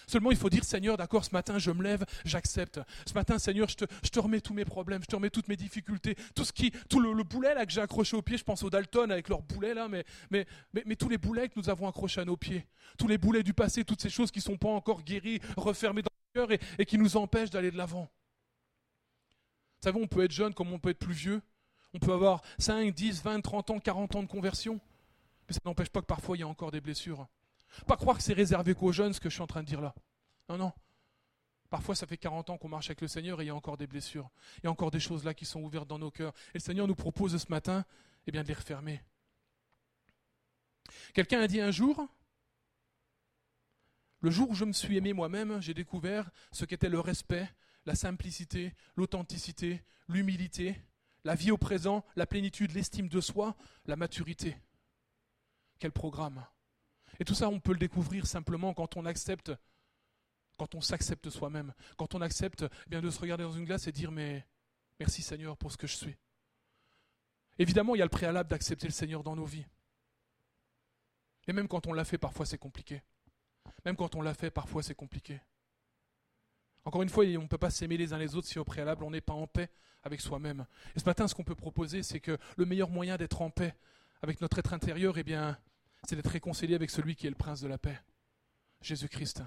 [0.08, 2.80] Seulement, il faut dire, Seigneur, d'accord, ce matin, je me lève, j'accepte.
[3.06, 6.16] Ce matin, Seigneur, je te, remets tous mes problèmes, je te remets toutes mes difficultés,
[6.36, 8.70] tout ce qui, tout le, boulet là que j'ai accroché au pied, je pense aux
[8.70, 10.46] Dalton avec leurs boulets là, mais, mais,
[10.86, 13.54] mais, tous les boulets que nous avons accrochés à nos pieds, tous les boulets du
[13.54, 16.86] passé, toutes ces choses qui sont pas encore guéries, refermées dans le cœur et, et
[16.86, 18.10] qui nous empêchent d'aller de l'avant.
[19.86, 21.42] Vous savez, on peut être jeune comme on peut être plus vieux.
[21.94, 24.80] On peut avoir 5, 10, 20, 30 ans, 40 ans de conversion.
[25.48, 27.28] Mais ça n'empêche pas que parfois il y a encore des blessures.
[27.88, 29.82] Pas croire que c'est réservé qu'aux jeunes ce que je suis en train de dire
[29.82, 29.94] là.
[30.50, 30.74] Non, non.
[31.70, 33.78] Parfois, ça fait 40 ans qu'on marche avec le Seigneur et il y a encore
[33.78, 34.30] des blessures.
[34.60, 36.34] Il y a encore des choses là qui sont ouvertes dans nos cœurs.
[36.50, 37.86] Et le Seigneur nous propose ce matin
[38.28, 39.02] eh bien, de les refermer.
[41.14, 42.08] Quelqu'un a dit un jour,
[44.22, 47.50] le jour où je me suis aimé moi-même, j'ai découvert ce qu'était le respect,
[47.86, 50.80] la simplicité, l'authenticité, l'humilité,
[51.24, 53.56] la vie au présent, la plénitude, l'estime de soi,
[53.86, 54.58] la maturité.
[55.80, 56.46] Quel programme
[57.20, 59.52] et tout ça, on peut le découvrir simplement quand on accepte,
[60.58, 63.88] quand on s'accepte soi-même, quand on accepte eh bien de se regarder dans une glace
[63.88, 64.46] et dire mais
[65.00, 66.18] merci Seigneur pour ce que je suis.
[67.58, 69.66] Évidemment, il y a le préalable d'accepter le Seigneur dans nos vies.
[71.48, 73.02] Et même quand on l'a fait, parfois c'est compliqué.
[73.86, 75.40] Même quand on l'a fait, parfois c'est compliqué.
[76.84, 79.04] Encore une fois, on ne peut pas s'aimer les uns les autres si au préalable
[79.04, 79.70] on n'est pas en paix
[80.04, 80.66] avec soi-même.
[80.96, 83.76] Et ce matin, ce qu'on peut proposer, c'est que le meilleur moyen d'être en paix
[84.22, 85.58] avec notre être intérieur, eh bien,
[86.08, 88.00] c'est d'être réconcilié avec celui qui est le prince de la paix,
[88.82, 89.42] Jésus-Christ.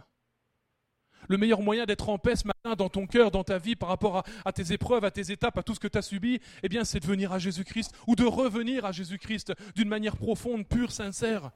[1.29, 3.89] Le meilleur moyen d'être en paix ce matin dans ton cœur, dans ta vie, par
[3.89, 6.69] rapport à, tes épreuves, à tes étapes, à tout ce que tu as subi, eh
[6.69, 10.93] bien, c'est de venir à Jésus-Christ ou de revenir à Jésus-Christ d'une manière profonde, pure,
[10.93, 11.51] sincère.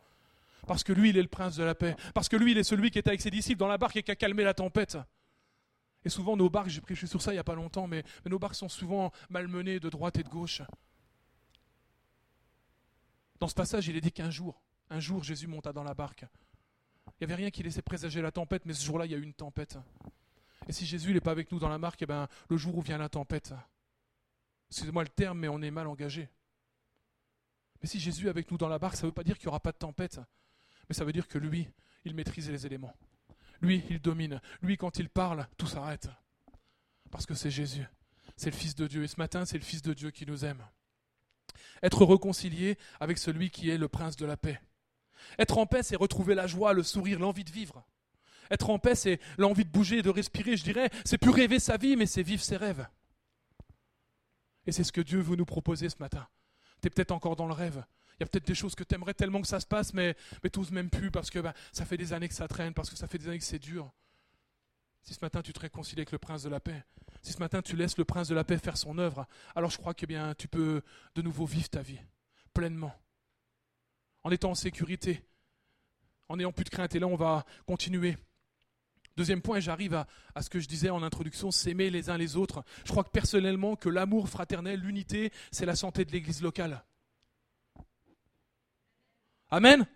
[0.67, 1.97] Parce que lui, il est le prince de la paix.
[2.15, 4.03] Parce que lui, il est celui qui était avec ses disciples dans la barque et
[4.03, 4.99] qui a calmé la tempête.
[6.05, 8.39] Et souvent, nos barques, j'ai prêché sur ça il n'y a pas longtemps, mais nos
[8.39, 10.63] barques sont souvent malmenées de droite et de gauche.
[13.39, 14.63] Dans ce passage, il est dit qu'un jour,
[14.93, 16.25] un jour, Jésus monta dans la barque.
[17.07, 19.19] Il n'y avait rien qui laissait présager la tempête, mais ce jour-là, il y a
[19.19, 19.79] eu une tempête.
[20.69, 22.83] Et si Jésus n'est pas avec nous dans la barque, eh ben, le jour où
[22.83, 23.55] vient la tempête,
[24.71, 26.29] excusez-moi le terme, mais on est mal engagé.
[27.81, 29.47] Mais si Jésus est avec nous dans la barque, ça ne veut pas dire qu'il
[29.47, 30.21] n'y aura pas de tempête,
[30.89, 31.69] mais ça veut dire que lui,
[32.05, 32.95] il maîtrise les éléments.
[33.61, 34.41] Lui, il domine.
[34.61, 36.09] Lui, quand il parle, tout s'arrête.
[37.11, 37.87] Parce que c'est Jésus.
[38.37, 39.05] C'est le Fils de Dieu.
[39.05, 40.65] Et ce matin, c'est le Fils de Dieu qui nous aime.
[41.83, 44.61] Être réconcilié avec celui qui est le Prince de la paix.
[45.39, 47.85] Être en paix, c'est retrouver la joie, le sourire, l'envie de vivre.
[48.51, 50.91] Être en paix, c'est l'envie de bouger, de respirer, je dirais.
[51.05, 52.87] C'est plus rêver sa vie, mais c'est vivre ses rêves.
[54.67, 56.27] Et c'est ce que Dieu veut nous proposer ce matin.
[56.81, 57.85] Tu es peut-être encore dans le rêve.
[58.19, 60.15] Il y a peut-être des choses que tu aimerais tellement que ça se passe, mais,
[60.45, 62.97] mais même plus parce que ben, ça fait des années que ça traîne, parce que
[62.97, 63.91] ça fait des années que c'est dur.
[65.03, 66.85] Si ce matin tu te réconcilies avec le prince de la paix,
[67.23, 69.79] si ce matin tu laisses le prince de la paix faire son œuvre, alors je
[69.79, 70.83] crois que bien tu peux
[71.15, 71.99] de nouveau vivre ta vie
[72.55, 72.95] pleinement
[74.25, 75.23] en étant en sécurité,
[76.29, 76.95] en n'ayant plus de crainte.
[76.95, 78.17] Et là, on va continuer.
[79.17, 79.95] Deuxième point, j'arrive
[80.35, 82.65] à, ce que je disais en introduction, s'aimer les uns les autres.
[82.85, 86.85] Je crois que personnellement, que l'amour fraternel, l'unité, c'est la santé de l'Église locale.
[89.51, 89.87] Amen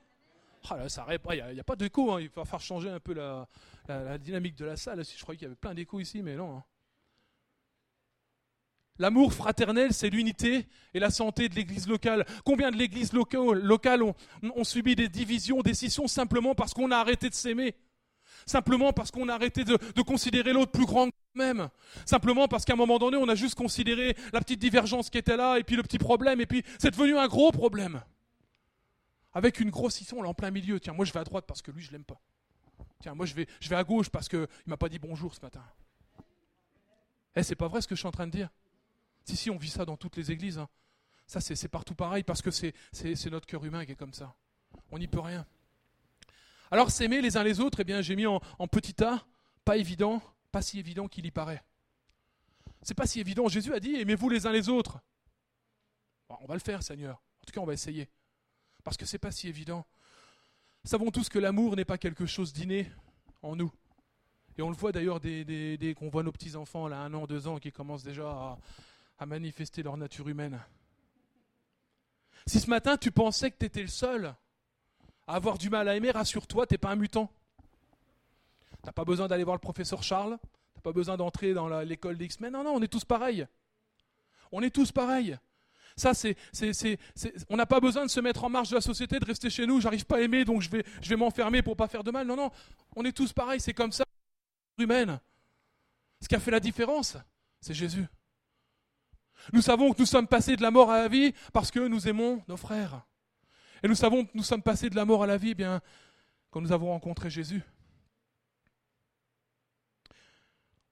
[0.68, 2.20] ah ça Il n'y a, pas d'écho, hein.
[2.20, 3.46] il va falloir changer un peu la,
[3.86, 5.04] la, dynamique de la salle.
[5.04, 6.58] Je croyais qu'il y avait plein d'échos ici, mais non.
[6.58, 6.64] Hein.
[8.98, 12.24] L'amour fraternel, c'est l'unité et la santé de l'Église locale.
[12.44, 17.28] Combien de l'Église locale ont, subi des divisions, des scissions simplement parce qu'on a arrêté
[17.28, 17.74] de s'aimer?
[18.46, 21.68] Simplement parce qu'on a arrêté de, considérer l'autre plus grand que nous-mêmes?
[22.06, 25.36] Simplement parce qu'à un moment donné, on a juste considéré la petite divergence qui était
[25.36, 28.00] là, et puis le petit problème, et puis c'est devenu un gros problème.
[29.34, 30.80] Avec une grosse scission là en plein milieu.
[30.80, 32.18] Tiens, moi je vais à droite parce que lui, je l'aime pas.
[33.00, 35.34] Tiens, moi je vais, je vais à gauche parce qu'il ne m'a pas dit bonjour
[35.34, 35.62] ce matin.
[37.34, 38.48] Eh, c'est pas vrai ce que je suis en train de dire?
[39.26, 40.58] Si, si, on vit ça dans toutes les églises.
[40.58, 40.68] Hein.
[41.26, 42.72] Ça, c'est partout pareil parce que c'est
[43.30, 44.34] notre cœur humain qui est comme ça.
[44.90, 45.44] On n'y peut rien.
[46.70, 49.24] Alors s'aimer les uns les autres, eh bien j'ai mis en, petit A,
[49.64, 51.62] pas évident, pas si évident qu'il y paraît.
[52.82, 53.48] C'est pas si évident.
[53.48, 55.00] Jésus a dit aimez-vous les uns les autres.
[56.28, 57.22] on va le faire, Seigneur.
[57.40, 58.08] En tout cas, on va essayer.
[58.84, 59.84] Parce que c'est pas si évident.
[60.84, 62.90] Savons tous que l'amour n'est pas quelque chose d'inné
[63.42, 63.72] en nous.
[64.58, 67.58] Et on le voit d'ailleurs dès, qu'on voit nos petits-enfants, là, un an, deux ans,
[67.58, 68.58] qui commencent déjà à
[69.24, 70.60] manifester leur nature humaine.
[72.46, 74.34] Si ce matin tu pensais que tu étais le seul
[75.26, 77.32] à avoir du mal à aimer, rassure-toi, tu n'es pas un mutant.
[78.82, 81.68] Tu n'as pas besoin d'aller voir le professeur Charles, tu n'as pas besoin d'entrer dans
[81.80, 82.38] l'école d'X.
[82.40, 83.46] Mais non, non, on est tous pareils.
[84.52, 85.38] On est tous pareils.
[85.96, 86.36] Ça, c'est,
[87.48, 89.66] on n'a pas besoin de se mettre en marge de la société, de rester chez
[89.66, 89.80] nous.
[89.80, 92.26] J'arrive pas à aimer, donc je vais, m'enfermer pour pas faire de mal.
[92.26, 92.50] Non, non,
[92.94, 93.60] on est tous pareils.
[93.60, 94.04] C'est comme ça,
[94.76, 95.18] humaine.
[96.20, 97.16] Ce qui a fait la différence,
[97.60, 98.06] c'est Jésus.
[99.52, 102.08] Nous savons que nous sommes passés de la mort à la vie parce que nous
[102.08, 103.06] aimons nos frères.
[103.82, 105.80] Et nous savons que nous sommes passés de la mort à la vie eh bien,
[106.50, 107.62] quand nous avons rencontré Jésus.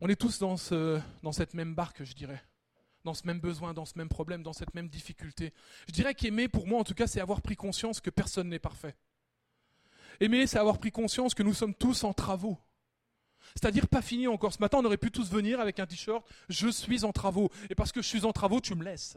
[0.01, 2.43] On est tous dans, ce, dans cette même barque, je dirais.
[3.05, 5.53] Dans ce même besoin, dans ce même problème, dans cette même difficulté.
[5.89, 8.59] Je dirais qu'aimer, pour moi en tout cas, c'est avoir pris conscience que personne n'est
[8.59, 8.97] parfait.
[10.21, 12.59] Aimer, c'est avoir pris conscience que nous sommes tous en travaux.
[13.55, 14.53] C'est-à-dire pas fini encore.
[14.53, 17.51] Ce matin, on aurait pu tous venir avec un t-shirt Je suis en travaux.
[17.71, 19.17] Et parce que je suis en travaux, tu me laisses.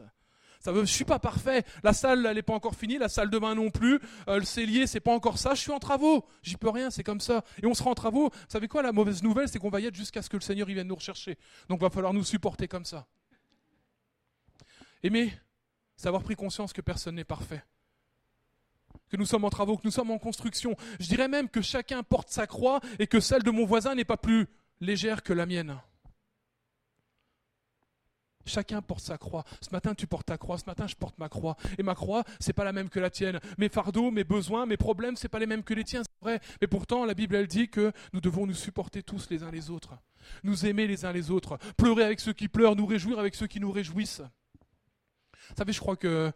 [0.60, 1.64] Ça veut, je suis pas parfait.
[1.82, 2.98] La salle, n'est pas encore finie.
[2.98, 4.00] La salle de bain non plus.
[4.28, 5.54] Euh, le cellier, c'est pas encore ça.
[5.54, 6.24] Je suis en travaux.
[6.42, 6.90] J'y peux rien.
[6.90, 7.44] C'est comme ça.
[7.62, 8.30] Et on sera en travaux.
[8.30, 8.82] Vous savez quoi?
[8.82, 10.88] La mauvaise nouvelle, c'est qu'on va y être jusqu'à ce que le Seigneur y vienne
[10.88, 11.38] nous rechercher.
[11.68, 13.06] Donc, va falloir nous supporter comme ça.
[15.02, 15.32] Aimer,
[15.96, 17.62] c'est avoir pris conscience que personne n'est parfait
[19.10, 20.76] que nous sommes en travaux, que nous sommes en construction.
[21.00, 24.04] Je dirais même que chacun porte sa croix et que celle de mon voisin n'est
[24.04, 24.46] pas plus
[24.80, 25.78] légère que la mienne.
[28.48, 29.44] Chacun porte sa croix.
[29.60, 30.58] Ce matin, tu portes ta croix.
[30.58, 31.56] Ce matin, je porte ma croix.
[31.76, 33.40] Et ma croix, c'est pas la même que la tienne.
[33.58, 36.40] Mes fardeaux, mes besoins, mes problèmes, c'est pas les mêmes que les tiens, c'est vrai.
[36.60, 39.68] Mais pourtant, la Bible, elle dit que nous devons nous supporter tous les uns les
[39.70, 39.94] autres.
[40.42, 41.58] Nous aimer les uns les autres.
[41.76, 44.22] Pleurer avec ceux qui pleurent, nous réjouir avec ceux qui nous réjouissent.
[45.50, 46.32] Vous savez, je crois que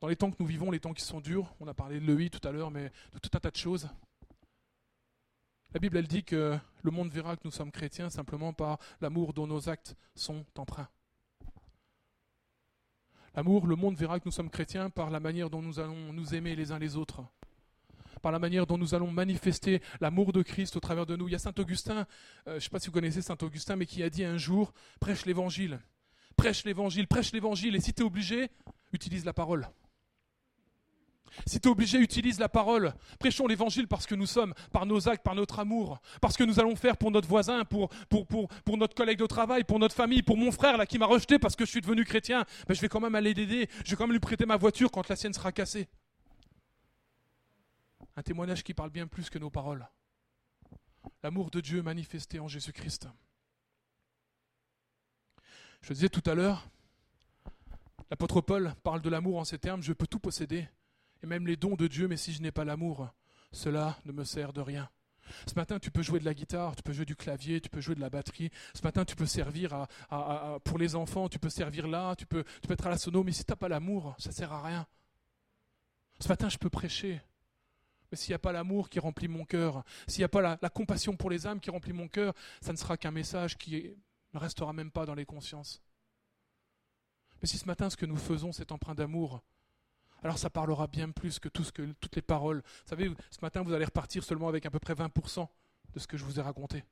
[0.00, 2.12] dans les temps que nous vivons, les temps qui sont durs, on a parlé de
[2.12, 3.88] l'EI tout à l'heure, mais de tout un tas de choses.
[5.74, 9.34] La Bible, elle dit que le monde verra que nous sommes chrétiens simplement par l'amour
[9.34, 10.88] dont nos actes sont empreints.
[13.34, 16.34] L'amour, le monde verra que nous sommes chrétiens par la manière dont nous allons nous
[16.34, 17.22] aimer les uns les autres,
[18.22, 21.28] par la manière dont nous allons manifester l'amour de Christ au travers de nous.
[21.28, 21.98] Il y a Saint Augustin,
[22.46, 24.38] euh, je ne sais pas si vous connaissez Saint Augustin, mais qui a dit un
[24.38, 25.80] jour, prêche l'évangile,
[26.36, 28.50] prêche l'évangile, prêche l'évangile, et si tu es obligé,
[28.92, 29.68] utilise la parole.
[31.46, 32.94] Si tu es obligé, utilise la parole.
[33.18, 36.60] Prêchons l'évangile parce que nous sommes, par nos actes, par notre amour, parce que nous
[36.60, 37.90] allons faire pour notre voisin, pour,
[38.76, 41.56] notre collègue de travail, pour notre famille, pour mon frère là qui m'a rejeté parce
[41.56, 42.44] que je suis devenu chrétien.
[42.68, 43.68] Mais je vais quand même aller l'aider.
[43.84, 45.88] Je vais quand même lui prêter ma voiture quand la sienne sera cassée.
[48.16, 49.88] Un témoignage qui parle bien plus que nos paroles.
[51.22, 53.08] L'amour de Dieu manifesté en Jésus-Christ.
[55.82, 56.68] Je disais tout à l'heure,
[58.10, 60.68] l'apôtre Paul parle de l'amour en ces termes, je peux tout posséder
[61.22, 63.08] et même les dons de Dieu, mais si je n'ai pas l'amour,
[63.52, 64.88] cela ne me sert de rien.
[65.46, 67.80] Ce matin, tu peux jouer de la guitare, tu peux jouer du clavier, tu peux
[67.80, 68.50] jouer de la batterie.
[68.74, 72.44] Ce matin, tu peux servir à, pour les enfants, tu peux servir là, tu peux,
[72.68, 74.86] être à la sono, mais si tu n'as pas l'amour, ça ne sert à rien.
[76.20, 77.20] Ce matin, je peux prêcher.
[78.10, 80.58] Mais s'il n'y a pas l'amour qui remplit mon cœur, s'il n'y a pas la,
[80.62, 83.94] la, compassion pour les âmes qui remplit mon cœur, ça ne sera qu'un message qui
[84.32, 85.82] ne restera même pas dans les consciences.
[87.42, 89.42] Mais si ce matin, ce que nous faisons, c'est empreint d'amour,
[90.22, 92.58] alors ça parlera bien plus que, tout ce que toutes les paroles.
[92.58, 95.46] Vous savez, ce matin, vous allez repartir seulement avec à peu près 20%
[95.94, 96.84] de ce que je vous ai raconté,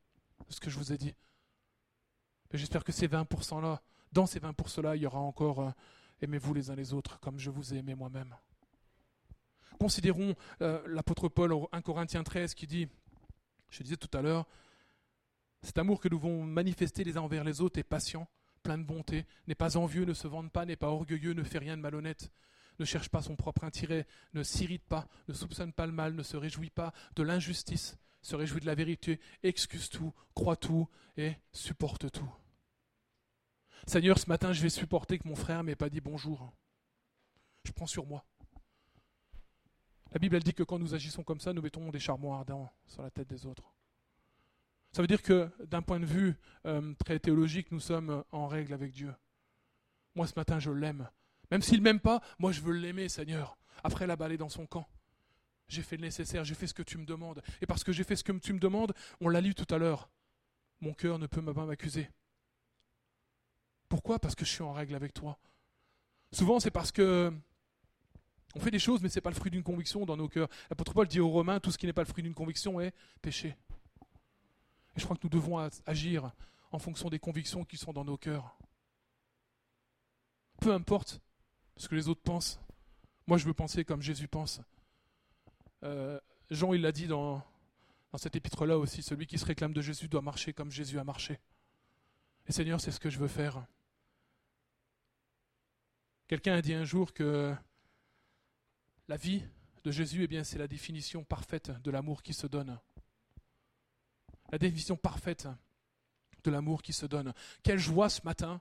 [0.48, 1.14] de ce que je vous ai dit.
[2.52, 5.70] Mais j'espère que ces 20%-là, dans ces 20%-là, il y aura encore euh,
[6.22, 8.34] aimez-vous les uns les autres comme je vous ai aimé moi-même.
[9.78, 12.88] Considérons euh, l'apôtre Paul au 1 Corinthiens 13 qui dit,
[13.70, 14.46] je disais tout à l'heure,
[15.62, 18.28] cet amour que nous devons manifester les uns envers les autres est patient,
[18.62, 21.58] plein de bonté, n'est pas envieux, ne se vante pas, n'est pas orgueilleux, ne fait
[21.58, 22.30] rien de malhonnête,
[22.78, 26.22] ne cherche pas son propre intérêt, ne s'irrite pas, ne soupçonne pas le mal, ne
[26.22, 31.34] se réjouit pas de l'injustice, se réjouit de la vérité, excuse tout, croit tout et
[31.52, 32.32] supporte tout.
[33.86, 36.52] Seigneur, ce matin, je vais supporter que mon frère m'ait pas dit bonjour.
[37.64, 38.24] Je prends sur moi.
[40.12, 42.72] La Bible, elle dit que quand nous agissons comme ça, nous mettons des charbons ardents
[42.86, 43.74] sur la tête des autres.
[44.92, 48.72] Ça veut dire que d'un point de vue euh, très théologique, nous sommes en règle
[48.72, 49.14] avec Dieu.
[50.14, 51.08] Moi, ce matin, je l'aime.
[51.50, 53.56] Même s'il ne m'aime pas, moi je veux l'aimer, Seigneur.
[53.84, 54.88] Après la baller dans son camp.
[55.68, 57.42] J'ai fait le nécessaire, j'ai fait ce que tu me demandes.
[57.60, 59.78] Et parce que j'ai fait ce que tu me demandes, on l'a lu tout à
[59.78, 60.08] l'heure.
[60.80, 62.08] Mon cœur ne peut pas m'accuser.
[63.88, 64.18] Pourquoi?
[64.18, 65.38] Parce que je suis en règle avec toi.
[66.32, 67.32] Souvent, c'est parce que
[68.54, 70.48] on fait des choses, mais ce n'est pas le fruit d'une conviction dans nos cœurs.
[70.70, 72.94] L'apôtre Paul dit aux Romains, tout ce qui n'est pas le fruit d'une conviction est
[73.20, 73.56] péché.
[74.96, 76.32] Et je crois que nous devons agir
[76.72, 78.56] en fonction des convictions qui sont dans nos cœurs.
[80.60, 81.20] Peu importe
[81.76, 82.58] ce que les autres pensent.
[83.26, 84.60] Moi, je veux penser comme Jésus pense.
[85.82, 86.18] Euh,
[86.50, 87.42] Jean, il l'a dit dans,
[88.12, 91.04] dans cet épître-là aussi, celui qui se réclame de Jésus doit marcher comme Jésus a
[91.04, 91.38] marché.
[92.46, 93.66] Et Seigneur, c'est ce que je veux faire.
[96.28, 97.54] Quelqu'un a dit un jour que
[99.08, 99.42] la vie
[99.84, 102.78] de Jésus, eh bien, c'est la définition parfaite de l'amour qui se donne.
[104.50, 105.48] La définition parfaite
[106.42, 107.32] de l'amour qui se donne.
[107.62, 108.60] Quelle joie ce matin,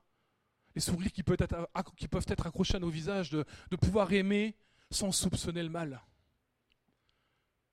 [0.76, 3.46] les sourires qui peuvent être, accrochés à nos visages, de,
[3.80, 4.56] pouvoir aimer
[4.92, 6.02] sans soupçonner le mal.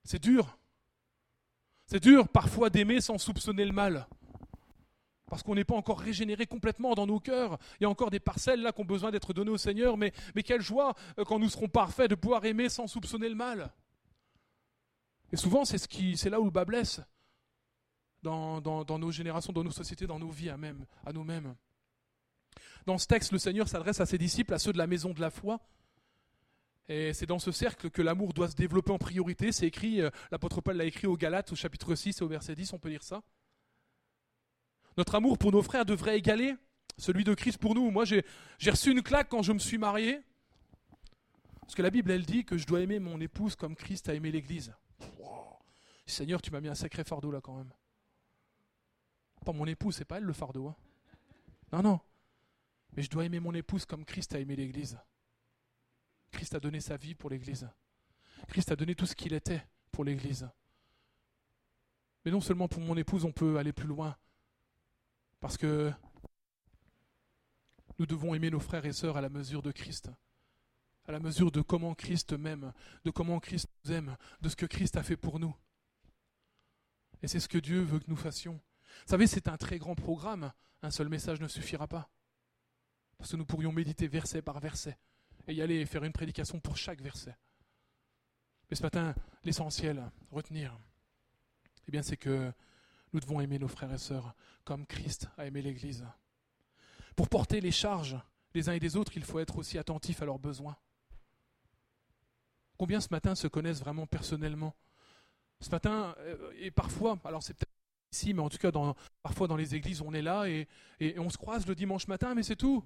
[0.03, 0.57] C'est dur.
[1.85, 4.07] C'est dur parfois d'aimer sans soupçonner le mal
[5.33, 7.57] parce qu'on n'est pas encore régénéré complètement dans nos cœurs.
[7.79, 10.13] Il y a encore des parcelles là qui ont besoin d'être données au Seigneur, mais,
[10.45, 13.73] quelle joie euh, quand nous serons parfaits de pouvoir aimer sans soupçonner le mal.
[15.31, 17.01] Et souvent, c'est, là où le bas blesse
[18.21, 18.61] dans,
[18.99, 21.55] nos générations, dans nos sociétés, dans nos vies à nous-mêmes.
[22.85, 25.21] Dans ce texte, le Seigneur s'adresse à ses disciples, à ceux de la maison de
[25.21, 25.59] la foi.
[26.89, 29.51] Et c'est dans ce cercle que l'amour doit se développer en priorité.
[29.51, 32.55] C'est écrit, euh, l'apôtre Paul l'a écrit au Galates, au chapitre 6 et au verset
[32.55, 33.23] 10, on peut lire ça.
[34.97, 36.55] Notre amour pour nos frères devrait égaler
[36.97, 37.89] celui de Christ pour nous.
[37.89, 38.23] Moi, j'ai
[38.69, 40.21] reçu une claque quand je me suis marié.
[41.61, 44.13] Parce que la Bible, elle dit que je dois aimer mon épouse comme Christ a
[44.13, 44.73] aimé l'Église.
[46.05, 47.71] Seigneur, tu m'as mis un sacré fardeau là quand même.
[49.45, 50.67] Pas mon épouse, c'est pas elle le fardeau.
[50.67, 50.75] Hein?
[51.71, 51.99] Non, non.
[52.95, 54.99] Mais je dois aimer mon épouse comme Christ a aimé l'Église.
[56.31, 57.69] Christ a donné sa vie pour l'Église.
[58.47, 60.49] Christ a donné tout ce qu'il était pour l'Église.
[62.25, 64.17] Mais non seulement pour mon épouse, on peut aller plus loin.
[65.39, 65.91] Parce que
[67.99, 70.09] nous devons aimer nos frères et sœurs à la mesure de Christ,
[71.05, 74.65] à la mesure de comment Christ m'aime, de comment Christ nous aime, de ce que
[74.65, 75.55] Christ a fait pour nous.
[77.21, 78.55] Et c'est ce que Dieu veut que nous fassions.
[79.05, 80.51] Vous savez, c'est un très grand programme.
[80.81, 82.09] Un seul message ne suffira pas.
[83.23, 84.97] Parce que nous pourrions méditer verset par verset
[85.47, 87.33] et y aller faire une prédication pour chaque verset.
[88.69, 90.77] Mais ce matin, l'essentiel, retenir,
[91.87, 92.51] eh bien, c'est que
[93.13, 96.05] nous devons aimer nos frères et sœurs comme Christ a aimé l'Église.
[97.15, 98.17] Pour porter les charges
[98.53, 100.75] des uns et des autres, il faut être aussi attentif à leurs besoins.
[102.77, 104.75] Combien ce matin se connaissent vraiment personnellement?
[105.61, 107.71] Ce matin, euh, et parfois, alors c'est peut-être
[108.11, 108.69] ici, mais en tout cas,
[109.21, 110.67] parfois dans les églises, on est là et,
[111.17, 112.83] on se croise le dimanche matin, mais c'est tout.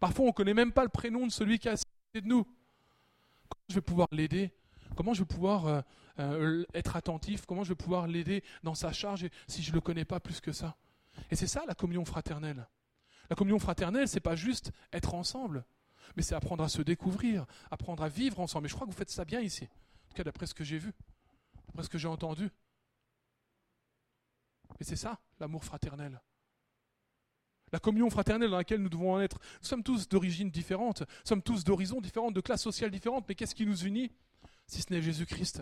[0.00, 2.44] Parfois, on ne connaît même pas le prénom de celui qui a de nous.
[2.44, 4.52] Comment je vais pouvoir l'aider?
[4.96, 5.80] Comment je vais pouvoir euh,
[6.18, 7.46] euh, être attentif?
[7.46, 10.40] Comment je vais pouvoir l'aider dans sa charge si je ne le connais pas plus
[10.40, 10.76] que ça?
[11.30, 12.68] Et c'est ça la communion fraternelle.
[13.30, 15.64] La communion fraternelle, c'est pas juste être ensemble,
[16.16, 18.66] mais c'est apprendre à se découvrir, apprendre à vivre ensemble.
[18.66, 20.64] Et je crois que vous faites ça bien ici, en tout cas d'après ce que
[20.64, 20.92] j'ai vu,
[21.66, 22.50] d'après ce que j'ai entendu.
[24.78, 26.20] Mais c'est ça, l'amour fraternel.
[27.74, 29.40] La communion fraternelle dans laquelle nous devons en être.
[29.60, 33.34] Nous sommes tous d'origines différentes, nous sommes tous d'horizons différents, de classes sociales différentes, mais
[33.34, 34.12] qu'est-ce qui nous unit
[34.68, 35.60] si ce n'est Jésus-Christ?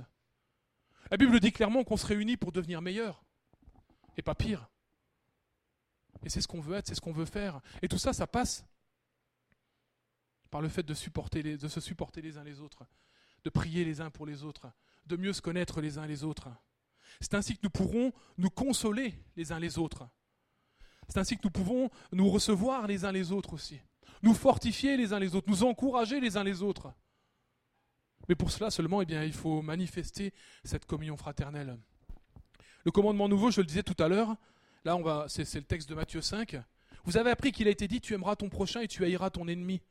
[1.11, 3.25] La Bible dit clairement qu'on se réunit pour devenir meilleur,
[4.19, 4.69] et pas pire.
[6.23, 7.63] Et c'est ce qu'on veut être, c'est ce qu'on veut faire.
[7.81, 8.63] Et tout ça, ça passe
[10.51, 11.01] par le fait de, se
[11.81, 12.85] supporter les uns les autres,
[13.43, 14.71] de prier les uns pour les autres,
[15.07, 16.51] de mieux se connaître les uns les autres.
[17.23, 20.07] C'est ainsi que nous pourrons nous consoler les uns les autres.
[21.13, 23.79] C'est ainsi que nous pouvons nous recevoir les uns les autres aussi,
[24.23, 26.91] nous fortifier les uns les autres, nous encourager les uns les autres.
[28.31, 30.33] Mais pour cela seulement, eh bien, il faut manifester
[30.65, 31.77] cette communion fraternelle.
[32.87, 34.37] Le commandement nouveau, je le disais tout à l'heure,
[34.87, 36.57] là on va, c'est, le texte de Matthieu 5.
[37.05, 39.49] Vous avez appris qu'il a été dit, tu aimeras ton prochain et tu haïras ton
[39.49, 39.83] ennemi.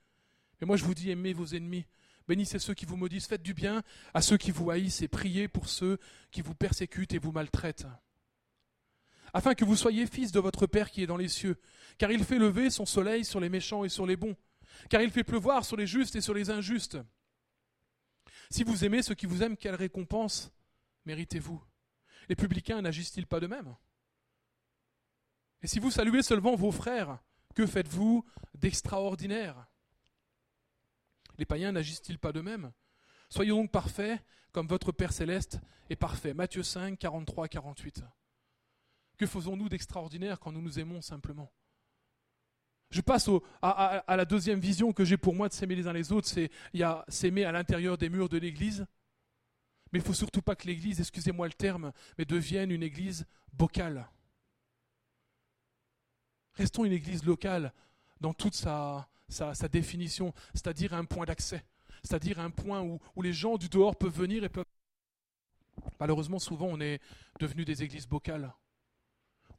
[0.60, 1.86] Mais moi je vous dis, aimez vos ennemis.
[2.28, 3.84] Bénissez ceux qui vous maudissent, faites du bien
[4.16, 6.00] à ceux qui vous haïssent et priez pour ceux
[6.32, 7.86] qui vous persécutent et vous maltraitent.
[9.34, 11.60] Afin que vous soyez fils de votre Père qui est dans les cieux,
[11.98, 14.36] car il fait lever son soleil sur les méchants et sur les bons,
[14.90, 16.98] car il fait pleuvoir sur les justes et sur les injustes.
[18.50, 20.52] Si vous aimez ceux qui vous aiment, quelle récompense
[21.06, 21.64] méritez-vous?
[22.28, 23.76] Les publicains n'agissent-ils pas de même
[25.62, 27.20] Et si vous saluez seulement vos frères,
[27.56, 29.68] que faites-vous d'extraordinaire?
[31.38, 32.72] Les païens n'agissent-ils pas de même
[33.30, 36.34] Soyons donc parfaits comme votre Père céleste est parfait.
[36.34, 38.04] Matthieu 5, 43 48.
[39.22, 41.52] Que faisons-nous d'extraordinaire quand nous nous aimons simplement?
[42.90, 43.30] Je passe
[43.62, 46.50] à, la deuxième vision que j'ai pour moi de s'aimer les uns les autres, c'est
[47.08, 48.84] s'aimer à l'intérieur des murs de l'Église.
[49.92, 53.28] Mais il ne faut surtout pas que l'Église, excusez-moi le terme, mais devienne une Église
[53.54, 54.10] bocale.
[56.56, 57.74] Restons une Église locale
[58.22, 59.08] dans toute sa,
[59.72, 61.64] définition, c'est-à-dire un point d'accès,
[62.02, 64.66] c'est-à-dire un point où, où les gens du dehors peuvent venir et peuvent...
[66.00, 67.00] Malheureusement, souvent, on est
[67.40, 68.52] devenu des églises bocales.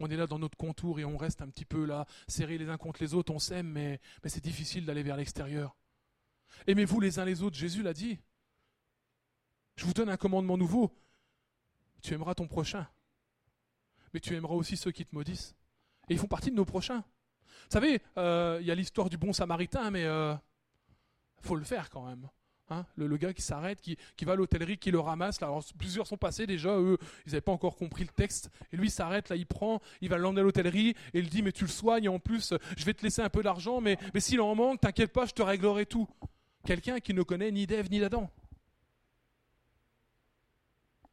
[0.04, 2.68] On est là dans notre contour et on reste un petit peu là, serrés les
[2.68, 5.76] uns contre les autres, on s'aime, mais, c'est difficile d'aller vers l'extérieur.
[6.66, 8.18] Aimez-vous les uns les autres, Jésus l'a dit.
[9.76, 10.92] Je vous donne un commandement nouveau.
[12.02, 12.88] Tu aimeras ton prochain,
[14.12, 15.54] mais tu aimeras aussi ceux qui te maudissent.
[16.08, 17.04] Et ils font partie de nos prochains.
[17.46, 20.34] Vous savez, euh, il y a l'histoire du bon samaritain, mais euh,
[21.42, 22.28] faut le faire quand même.
[22.72, 22.86] Hein.
[22.96, 25.42] le, gars qui s'arrête, qui, va à l'hôtellerie, qui le ramasse.
[25.42, 28.50] alors, plusieurs sont passés déjà, eux, ils n'avaient pas encore compris le texte.
[28.72, 31.52] Et lui s'arrête, là, il prend, il va l'emmener à l'hôtellerie, et il dit, mais
[31.52, 34.20] tu le soignes, et en plus, je vais te laisser un peu d'argent, mais, mais
[34.20, 36.08] s'il en manque, t'inquiète pas, je te réglerai tout.
[36.64, 38.30] Quelqu'un qui ne connaît ni d'Ève ni d'Adam.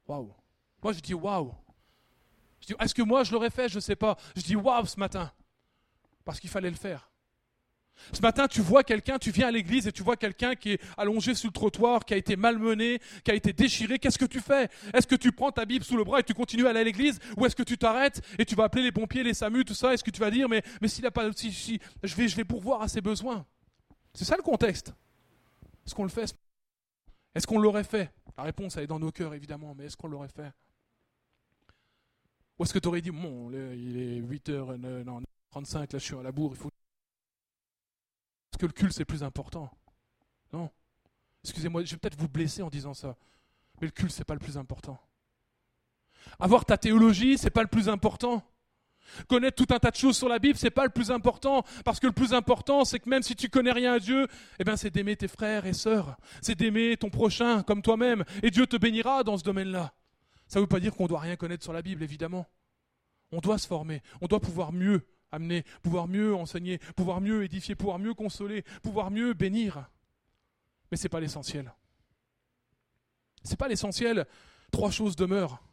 [0.07, 0.33] Waouh.
[0.81, 1.53] Moi, je dis waouh.
[2.79, 3.69] est-ce que moi je l'aurais fait?
[3.69, 4.17] Je ne sais pas.
[4.35, 5.31] Je dis waouh ce matin.
[6.23, 7.11] Parce qu'il fallait le faire.
[8.13, 10.81] Ce matin, tu vois quelqu'un, tu viens à l'église et tu vois quelqu'un qui est
[10.97, 13.99] allongé sur le trottoir, qui a été malmené, qui a été déchiré.
[13.99, 14.69] Qu'est-ce que tu fais?
[14.93, 16.83] Est-ce que tu prends ta Bible sous le bras et tu continues à aller à
[16.83, 17.19] l'église?
[17.37, 19.93] Ou est-ce que tu t'arrêtes et tu vas appeler les pompiers, les SAMU, tout ça?
[19.93, 21.31] Est-ce que tu vas dire, mais, mais s'il n'a pas.
[21.33, 23.45] Si, si, je, vais, je vais pourvoir à ses besoins
[24.13, 24.93] C'est ça le contexte.
[25.85, 26.33] Est-ce qu'on le fait?
[27.35, 28.11] Est-ce qu'on l'aurait fait?
[28.37, 30.51] La réponse, elle est dans nos cœurs, évidemment, mais est-ce qu'on l'aurait fait?
[32.57, 36.15] Ou est-ce que tu aurais dit, bon, il est 8h, non, 35, là je suis
[36.15, 36.69] à la bourre, il faut
[38.57, 39.71] que le culte c'est plus important.
[40.51, 40.69] Non.
[41.43, 43.15] Excusez-moi, je vais peut-être vous blesser en disant ça.
[43.79, 44.99] Mais le culte c'est pas le plus important.
[46.39, 48.43] Avoir ta théologie, c'est pas le plus important.
[49.27, 51.99] Connaître tout un tas de choses sur la Bible, c'est pas le plus important, parce
[51.99, 54.27] que le plus important, c'est que même si tu connais rien à Dieu,
[54.59, 58.51] eh ben, c'est d'aimer tes frères et sœurs, c'est d'aimer ton prochain comme toi-même, et
[58.51, 59.93] Dieu te bénira dans ce domaine-là.
[60.47, 62.45] Ça ne veut pas dire qu'on doit rien connaître sur la Bible, évidemment.
[63.31, 67.75] On doit se former, on doit pouvoir mieux amener, pouvoir mieux enseigner, pouvoir mieux édifier,
[67.75, 69.89] pouvoir mieux consoler, pouvoir mieux bénir.
[70.91, 71.73] Mais ce n'est pas l'essentiel.
[73.43, 74.25] Ce n'est pas l'essentiel.
[74.71, 75.63] Trois choses demeurent.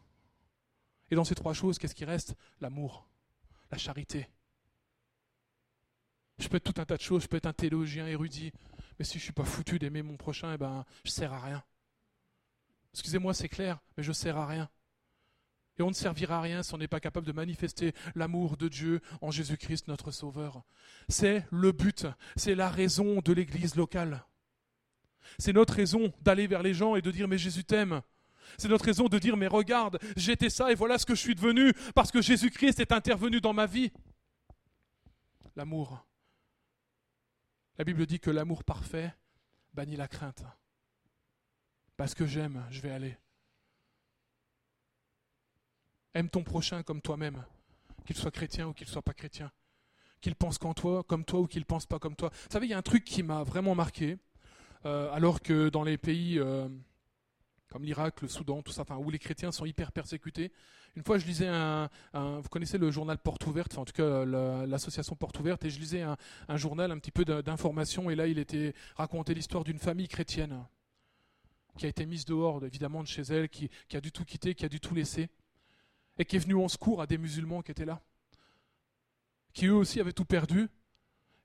[1.09, 2.35] Et dans ces trois choses, qu'est-ce qui reste?
[2.59, 3.07] L'amour,
[3.71, 4.29] la charité.
[6.39, 8.51] Je peux être tout un tas de choses, je peux être un théologien érudit,
[8.99, 11.33] mais si je ne suis pas foutu d'aimer mon prochain, eh ben, je ne sers
[11.33, 11.63] à rien.
[12.93, 14.69] Excusez-moi, c'est clair, mais je ne sers à rien.
[15.79, 18.67] Et on ne servira à rien si on n'est pas capable de manifester l'amour de
[18.67, 20.63] Dieu en Jésus-Christ, notre Sauveur.
[21.07, 24.25] C'est le but, c'est la raison de l'Église locale.
[25.37, 28.01] C'est notre raison d'aller vers les gens et de dire mais Jésus t'aime.
[28.57, 31.35] C'est notre raison de dire mais regarde, j'étais ça et voilà ce que je suis
[31.35, 33.91] devenu parce que Jésus-Christ est intervenu dans ma vie.
[35.55, 36.03] L'amour.
[37.77, 39.13] La Bible dit que l'amour parfait
[39.73, 40.43] bannit la crainte.
[41.97, 43.17] Parce que j'aime, je vais aller.
[46.13, 47.43] Aime ton prochain comme toi-même,
[48.05, 49.51] qu'il soit chrétien ou qu'il soit pas chrétien.
[50.21, 52.29] Qu'il pense qu'en toi, comme toi ou qu'il pense pas comme toi.
[52.29, 54.17] Vous savez, il y a un truc qui m'a vraiment marqué,
[54.85, 56.67] euh, alors que dans les pays euh,
[57.69, 60.51] comme l'Irak, le Soudan, tout ça, où les chrétiens sont hyper persécutés.
[60.95, 65.15] Une fois, je lisais un, vous connaissez le journal Porte Ouverte, en tout cas l'association
[65.15, 66.17] Porte Ouverte, et je lisais un,
[66.55, 70.65] journal un petit peu d'information, et là, il était raconté l'histoire d'une famille chrétienne
[71.77, 74.55] qui a été mise dehors, évidemment, de chez elle, qui, qui a dû tout quitter,
[74.55, 75.29] qui a dû tout laisser
[76.17, 78.01] et qui est venu en secours à des musulmans qui étaient là,
[79.53, 80.67] qui eux aussi avaient tout perdu,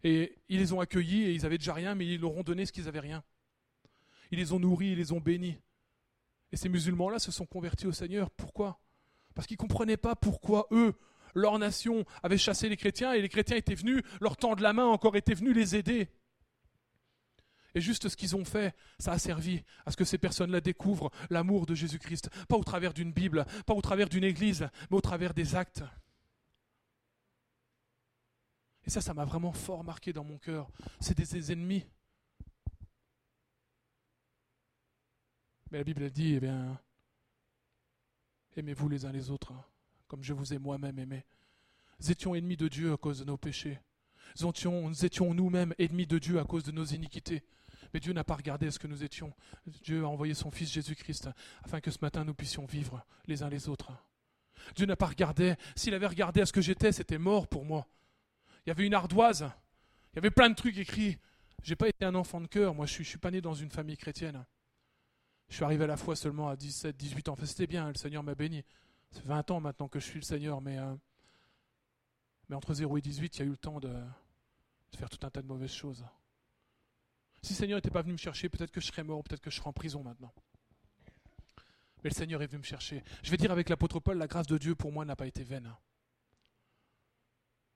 [0.05, 2.67] et ils les ont accueillis et ils avaient déjà rien, mais ils leur ont donné
[2.67, 3.23] ce qu'ils avaient rien.
[4.31, 5.59] Ils les ont nourris, ils les ont bénis.
[6.51, 8.31] Et ces musulmans-là se sont convertis au Seigneur.
[8.31, 8.81] Pourquoi?
[9.35, 10.95] Parce qu'ils ne comprenaient pas pourquoi eux,
[11.35, 14.87] leur nation, avaient chassé les chrétiens et les chrétiens étaient venus leur tendre la main,
[14.87, 16.09] encore étaient venus les aider.
[17.75, 21.11] Et juste ce qu'ils ont fait, ça a servi à ce que ces personnes-là découvrent
[21.31, 25.01] l'amour de Jésus-Christ, pas au travers d'une Bible, pas au travers d'une église, mais au
[25.01, 25.83] travers des actes.
[28.85, 30.69] Et ça, ça m'a vraiment fort marqué dans mon cœur.
[31.01, 31.87] C'est des, ennemis.
[35.71, 36.79] Mais la Bible dit, eh bien,
[38.57, 39.55] aimez-vous les uns les autres,
[40.09, 41.25] comme je vous ai moi-même aimé.
[42.01, 43.79] Nous étions ennemis de Dieu à cause de nos péchés.
[44.41, 47.43] Nous étions nous-mêmes ennemis de Dieu à cause de nos iniquités.
[47.93, 49.33] Mais Dieu n'a pas regardé ce que nous étions.
[49.67, 51.29] Dieu a envoyé son Fils Jésus-Christ
[51.63, 53.93] afin que ce matin nous puissions vivre les uns les autres.
[54.75, 55.55] Dieu n'a pas regardé.
[55.77, 57.87] S'il avait regardé à ce que j'étais, c'était mort pour moi.
[58.65, 59.51] Il y avait une ardoise.
[60.13, 61.19] Il y avait plein de trucs écrits.
[61.63, 62.75] J'ai pas été un enfant de cœur.
[62.75, 64.45] Moi, je suis, suis pas né dans une famille chrétienne.
[65.49, 67.33] Je suis arrivé à la foi seulement à 17, 18 ans.
[67.33, 67.89] Enfin, c'était bien.
[67.89, 68.65] Le Seigneur m'a béni.
[69.11, 70.95] Fait 20 ans maintenant que je suis le Seigneur, mais, euh,
[72.49, 73.93] mais entre 0 et 18, il y a eu le temps de
[74.97, 76.05] faire tout un tas de mauvaises choses.
[77.43, 79.51] Si le Seigneur n'était pas venu me chercher, peut-être que je serais mort, peut-être que
[79.51, 80.33] je serais en prison maintenant.
[82.03, 83.03] Mais le Seigneur est venu me chercher.
[83.23, 85.43] Je vais dire avec l'apôtre Paul, la grâce de Dieu pour moi n'a pas été
[85.43, 85.73] vaine.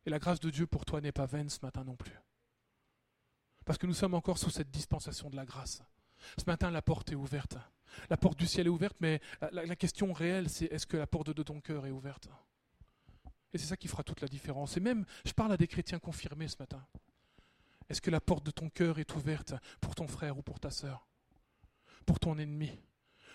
[0.04, 2.16] Et la grâce de Dieu pour toi n'est pas vaine ce matin non plus.
[3.64, 5.82] Parce que nous sommes encore sous cette dispensation de la grâce.
[6.38, 7.56] Ce matin, la porte est ouverte.
[8.10, 9.20] La porte du ciel est ouverte, mais
[9.52, 12.28] la, question réelle, c'est est-ce que la porte de ton cœur est ouverte?
[13.52, 14.76] Et c'est ça qui fera toute la différence.
[14.76, 16.86] Et même, je parle à des chrétiens confirmés ce matin.
[17.89, 20.70] Est-ce que la porte de ton cœur est ouverte pour ton frère ou pour ta
[20.70, 21.07] sœur?
[22.05, 22.80] Pour ton ennemi?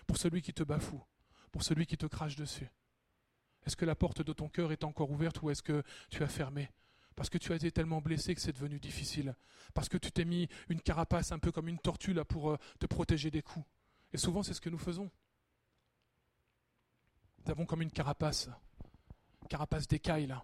[0.07, 1.03] Pour celui qui te bafoue?
[1.51, 2.69] Pour celui qui te crache dessus?
[3.65, 6.27] Est-ce que la porte de ton cœur est encore ouverte ou est-ce que tu as
[6.27, 6.69] fermé?
[7.15, 9.35] Parce que tu as été tellement blessé que c'est devenu difficile,
[9.73, 12.57] parce que tu t'es mis une carapace un peu comme une tortue là pour euh,
[12.79, 13.65] te protéger des coups.
[14.13, 15.11] Et souvent c'est ce que nous faisons.
[17.43, 18.49] Nous avons comme une carapace,
[19.49, 20.43] carapace d'écaille là.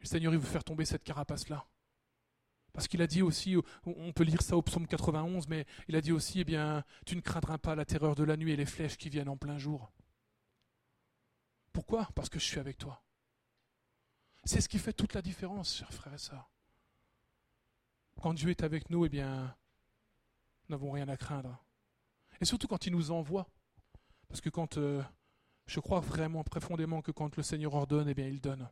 [0.00, 1.66] Le Seigneur il veut faire tomber cette carapace là.
[2.72, 6.00] Parce qu'il a dit aussi, on peut lire ça au psaume 91, mais il a
[6.00, 8.64] dit aussi, eh bien, tu ne craindras pas la terreur de la nuit et les
[8.64, 9.92] flèches qui viennent en plein jour.
[11.72, 12.08] Pourquoi?
[12.14, 13.02] Parce que je suis avec toi.
[14.44, 16.50] C'est ce qui fait toute la différence, chers frères et sœurs.
[18.20, 19.54] Quand Dieu est avec nous, eh bien,
[20.68, 21.62] nous n'avons rien à craindre.
[22.40, 23.48] Et surtout quand il nous envoie.
[24.28, 25.02] Parce que quand euh,
[25.66, 28.68] je crois vraiment profondément que quand le Seigneur ordonne, eh bien, il donne.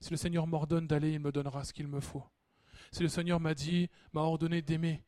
[0.00, 2.24] Si le Seigneur m'ordonne d'aller, il me donnera ce qu'il me faut.
[2.92, 5.02] Si le Seigneur m'a dit, m'a ordonné d'aimer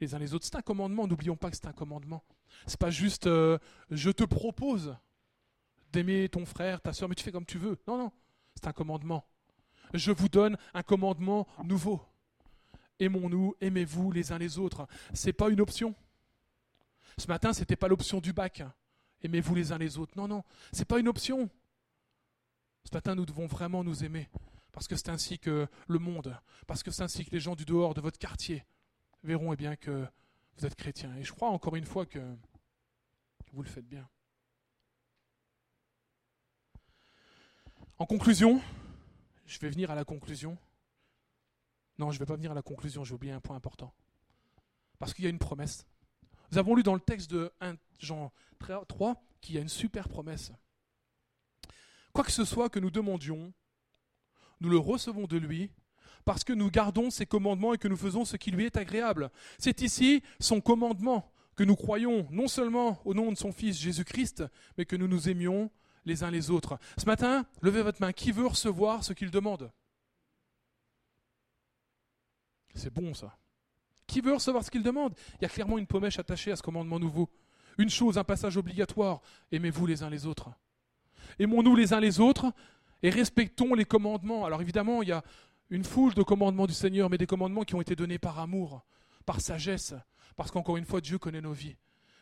[0.00, 1.06] les uns les autres, c'est un commandement.
[1.06, 2.24] N'oublions pas que c'est un commandement.
[2.66, 3.58] C'est pas juste euh,
[3.90, 4.96] je te propose
[5.92, 7.78] d'aimer ton frère, ta soeur, mais tu fais comme tu veux.
[7.86, 8.12] Non, non,
[8.54, 9.24] c'est un commandement.
[9.94, 12.02] Je vous donne un commandement nouveau.
[12.98, 14.86] Aimons-nous, aimez-vous les uns les autres.
[15.12, 15.94] Ce n'est pas une option.
[17.18, 18.62] Ce matin, ce n'était pas l'option du bac.
[19.22, 20.12] Aimez-vous les uns les autres.
[20.16, 21.48] Non, non, ce n'est pas une option.
[22.84, 24.28] Ce matin, nous devons vraiment nous aimer.
[24.72, 27.64] Parce que c'est ainsi que le monde, parce que c'est ainsi que les gens du
[27.64, 28.64] dehors de votre quartier
[29.22, 30.06] verront eh bien, que
[30.56, 31.14] vous êtes chrétien.
[31.16, 32.20] Et je crois encore une fois que
[33.52, 34.08] vous le faites bien.
[37.98, 38.60] En conclusion,
[39.46, 40.58] je vais venir à la conclusion.
[41.98, 43.94] Non, je ne vais pas venir à la conclusion, j'ai oublié un point important.
[44.98, 45.86] Parce qu'il y a une promesse.
[46.50, 48.32] Nous avons lu dans le texte de 1 Jean
[48.88, 50.52] 3 qu'il y a une super promesse.
[52.12, 53.52] Quoi que ce soit que nous demandions,
[54.62, 55.70] nous le recevons de lui
[56.24, 59.30] parce que nous gardons ses commandements et que nous faisons ce qui lui est agréable.
[59.58, 64.44] C'est ici son commandement que nous croyons non seulement au nom de son Fils Jésus-Christ,
[64.78, 65.70] mais que nous nous aimions
[66.04, 66.78] les uns les autres.
[66.96, 68.12] Ce matin, levez votre main.
[68.12, 69.70] Qui veut recevoir ce qu'il demande?
[72.74, 73.36] C'est bon ça.
[74.06, 75.14] Qui veut recevoir ce qu'il demande?
[75.40, 77.28] Il y a clairement une pommèche attachée à ce commandement nouveau.
[77.78, 79.20] Une chose, un passage obligatoire.
[79.50, 80.50] Aimez-vous les uns les autres.
[81.38, 82.52] Aimons-nous les uns les autres
[83.02, 84.44] et respectons les commandements.
[84.44, 85.22] Alors évidemment, il y a
[85.70, 88.84] une foule de commandements du Seigneur, mais des commandements qui ont été donnés par amour,
[89.24, 89.94] par sagesse,
[90.36, 91.76] parce qu'encore une fois, Dieu connaît nos vies.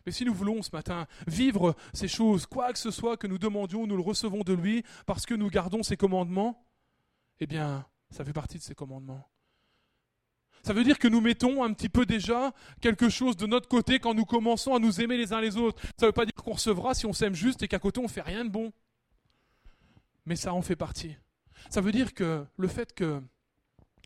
[0.06, 3.38] Mais si nous voulons ce matin vivre ces choses, quoi que ce soit que nous
[3.38, 6.64] demandions, nous le recevons de lui parce que nous gardons ses commandements,
[7.40, 9.28] eh bien, ça fait partie de ses commandements.
[10.62, 13.98] Ça veut dire que nous mettons un petit peu déjà quelque chose de notre côté
[13.98, 15.80] quand nous commençons à nous aimer les uns les autres.
[15.98, 18.04] Ça ne veut pas dire qu'on recevra si on s'aime juste et qu'à côté on
[18.04, 18.72] ne fait rien de bon.
[20.26, 21.16] Mais ça en fait partie.
[21.68, 23.22] Ça veut dire que le fait que,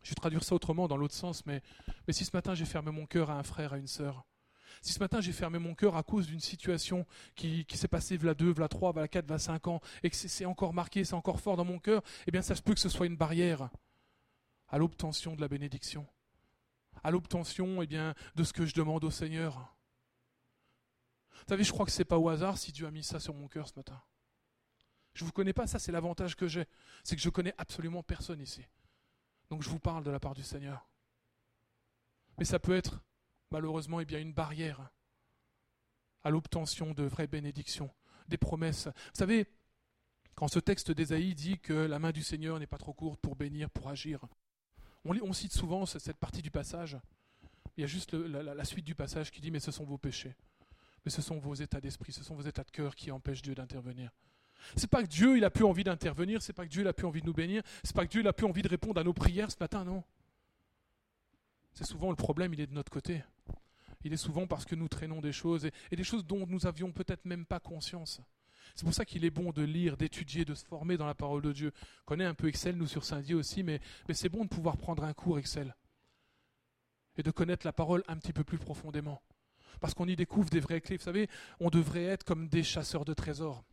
[0.02, 1.62] je vais traduire ça autrement dans l'autre sens, mais,
[2.10, 4.24] si ce matin j'ai fermé mon cœur à un frère, à une sœur,
[4.82, 7.06] si ce matin j'ai fermé mon cœur à cause d'une situation
[7.36, 10.44] qui, s'est passée v'là 2, v'là 3, v'là 4, v'là 5 ans, et que c'est
[10.44, 12.88] encore marqué, c'est encore fort dans mon cœur, eh bien ça se peut que ce
[12.88, 13.70] soit une barrière
[14.68, 16.06] à l'obtention de la bénédiction,
[17.02, 19.74] à l'obtention eh bien, de ce que je demande au Seigneur.
[21.30, 23.20] Vous savez, je crois que ce n'est pas au hasard si Dieu a mis ça
[23.20, 24.00] sur mon cœur ce matin.
[25.14, 26.66] Je ne vous connais pas, ça c'est l'avantage que j'ai,
[27.04, 28.64] c'est que je connais absolument personne ici.
[29.50, 30.88] Donc je vous parle de la part du Seigneur.
[32.38, 33.00] Mais ça peut être
[33.50, 34.90] malheureusement eh bien, une barrière
[36.24, 37.90] à l'obtention de vraies bénédictions,
[38.26, 38.86] des promesses.
[38.86, 39.46] Vous savez,
[40.34, 43.36] quand ce texte d'Ésaïe dit que la main du Seigneur n'est pas trop courte pour
[43.36, 44.26] bénir, pour agir,
[45.04, 46.96] on, cite souvent cette partie du passage.
[47.76, 50.34] Il y a juste la, suite du passage qui dit Mais ce sont vos péchés,
[51.04, 53.54] mais ce sont vos états d'esprit, ce sont vos états de cœur qui empêchent Dieu
[53.54, 54.10] d'intervenir.
[54.76, 56.92] C'est pas que Dieu il a plus envie d'intervenir, c'est pas que Dieu il a
[56.92, 59.00] plus envie de nous bénir, c'est pas que Dieu il a plus envie de répondre
[59.00, 60.02] à nos prières ce matin, non.
[61.74, 63.22] C'est souvent le problème, il est de notre côté.
[64.04, 66.92] Il est souvent parce que nous traînons des choses, et, des choses dont nous avions
[66.92, 68.20] peut-être même pas conscience.
[68.74, 71.42] C'est pour ça qu'il est bon de lire, d'étudier, de se former dans la parole
[71.42, 71.72] de Dieu.
[72.02, 74.76] On connaît un peu Excel, nous, sur Saint-Dié aussi, mais, mais c'est bon de pouvoir
[74.76, 75.74] prendre un cours Excel.
[77.16, 79.22] Et de connaître la parole un petit peu plus profondément.
[79.80, 80.96] Parce qu'on y découvre des vraies clés.
[80.96, 81.28] Vous savez,
[81.60, 83.64] on devrait être comme des chasseurs de trésors.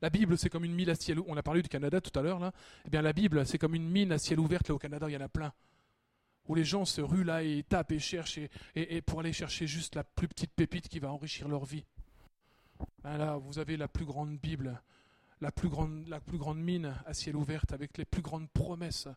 [0.00, 1.32] La Bible, c'est comme une mine à ciel ouvert.
[1.32, 2.52] On a parlé du Canada tout à l'heure, là.
[2.86, 4.60] Eh bien, la Bible, c'est comme une mine à ciel ouvert.
[4.68, 5.52] Là, au Canada, il y en a plein
[6.48, 8.40] où les gens se ruent là et tapent et cherchent
[8.74, 11.84] et, pour aller chercher juste la plus petite pépite qui va enrichir leur vie.
[13.02, 14.82] Ben là, vous avez la plus grande Bible,
[15.40, 19.08] la plus grande, la plus grande mine à ciel ouvert avec les plus grandes promesses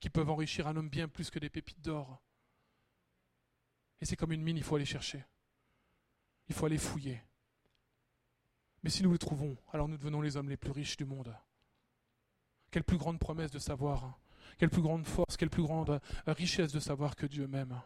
[0.00, 2.20] qui peuvent enrichir un homme bien plus que des pépites d'or.
[4.00, 5.24] Et c'est comme une mine, il faut aller chercher.
[6.48, 7.22] Il faut aller fouiller.
[8.82, 11.34] Mais si nous le trouvons, alors nous devenons les hommes les plus riches du monde.
[12.70, 14.18] Quelle plus grande promesse de savoir,
[14.58, 17.80] quelle plus grande force, quelle plus grande richesse de savoir que Dieu m'aime.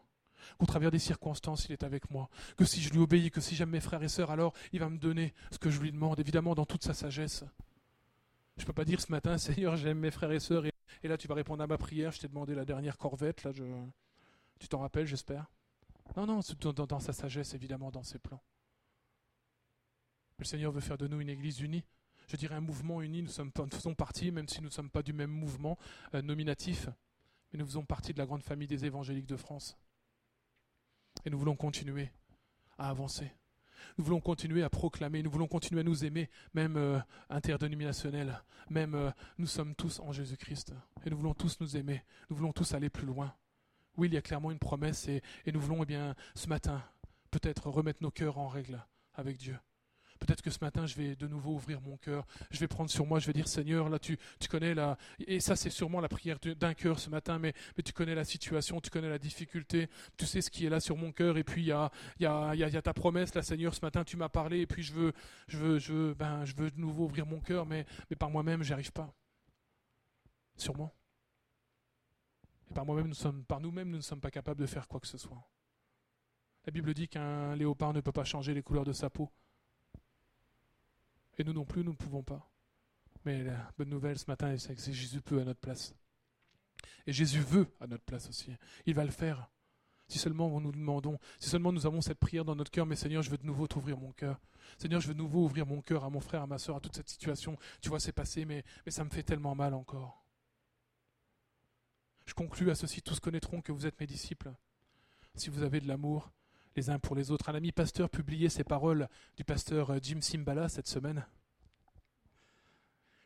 [0.59, 2.30] Qu'au travers des circonstances, il est avec moi.
[2.57, 4.88] Que si je lui obéis, que si j'aime mes frères et sœurs, alors il va
[4.88, 7.44] me donner ce que je lui demande, évidemment dans toute sa sagesse.
[8.57, 10.72] Je ne peux pas dire ce matin, Seigneur, j'aime mes frères et sœurs, et,
[11.03, 13.64] là tu vas répondre à ma prière, je t'ai demandé la dernière corvette, là je...
[14.59, 15.47] tu t'en rappelles, j'espère?
[16.16, 18.42] Non, non, dans, dans sa sagesse, évidemment, dans ses plans.
[20.39, 21.84] Le Seigneur veut faire de nous une église unie.
[22.28, 23.22] Je dirais un mouvement uni.
[23.22, 25.78] Nous, sommes, faisons partie, même si nous ne sommes pas du même mouvement
[26.14, 26.89] euh, nominatif,
[27.53, 29.76] mais nous faisons partie de la grande famille des évangéliques de France.
[31.24, 32.11] Et nous voulons continuer
[32.78, 33.32] à avancer.
[33.99, 36.99] Nous voulons continuer à proclamer, nous voulons continuer à nous aimer, même euh,
[38.70, 40.74] même euh, nous sommes tous en Jésus-Christ.
[41.05, 43.34] Et nous voulons tous nous aimer, nous voulons tous aller plus loin.
[43.97, 46.82] Oui, il y a clairement une promesse et, et nous voulons, eh bien, ce matin,
[47.30, 48.84] peut-être remettre nos cœurs en règle
[49.14, 49.57] avec Dieu.
[50.19, 52.27] Peut-être que ce matin, je vais de nouveau ouvrir mon cœur.
[52.51, 54.97] Je vais prendre sur moi, je vais dire Seigneur, là, tu, tu connais la.
[55.27, 58.25] Et ça, c'est sûrement la prière d'un cœur ce matin, mais, mais tu connais la
[58.25, 61.37] situation, tu connais la difficulté, tu sais ce qui est là sur mon cœur.
[61.39, 64.05] Et puis, il y a, y, a, y, a, ta promesse, là, Seigneur, ce matin,
[64.05, 64.61] tu m'as parlé.
[64.61, 65.12] Et puis, je veux,
[65.49, 68.31] je veux, je veux, ben, je veux de nouveau ouvrir mon cœur, mais, mais par
[68.31, 69.12] moi-même, j'y arrive pas.
[70.57, 70.95] Sûrement.
[72.71, 75.01] Et par moi-même, nous sommes, par nous-mêmes, nous ne sommes pas capables de faire quoi
[75.01, 75.47] que ce soit.
[76.64, 79.31] La Bible dit qu'un léopard ne peut pas changer les couleurs de sa peau.
[81.39, 82.51] Et nous non plus, nous ne pouvons pas.
[83.24, 85.95] Mais la bonne nouvelle ce matin, c'est que Jésus peut à notre place.
[87.07, 88.53] Et Jésus veut à notre place aussi.
[88.87, 89.51] Il va le faire.
[90.09, 92.95] Si seulement nous nous demandons, si seulement nous avons cette prière dans notre cœur, mais
[92.95, 94.41] Seigneur, je veux de nouveau t'ouvrir mon cœur.
[94.78, 96.80] Seigneur, je veux de nouveau ouvrir mon cœur à mon frère, à ma soeur, à
[96.80, 97.57] toute cette situation.
[97.80, 100.24] Tu vois, c'est passé, mais, mais ça me fait tellement mal encore.
[102.24, 104.53] Je conclus à ceci, tous connaîtront que vous êtes mes disciples.
[105.34, 106.30] Si vous avez de l'amour
[106.77, 107.49] les uns pour les autres.
[107.49, 111.27] Un ami pasteur publiait ces paroles du pasteur euh, Jim Simbala cette semaine.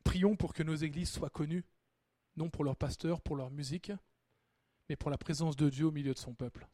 [0.05, 1.65] Prions pour que nos églises soient connues,
[2.37, 3.93] non pour leur pasteur, pour leur musique,
[4.89, 6.69] mais pour la présence de Dieu au milieu de son peuple.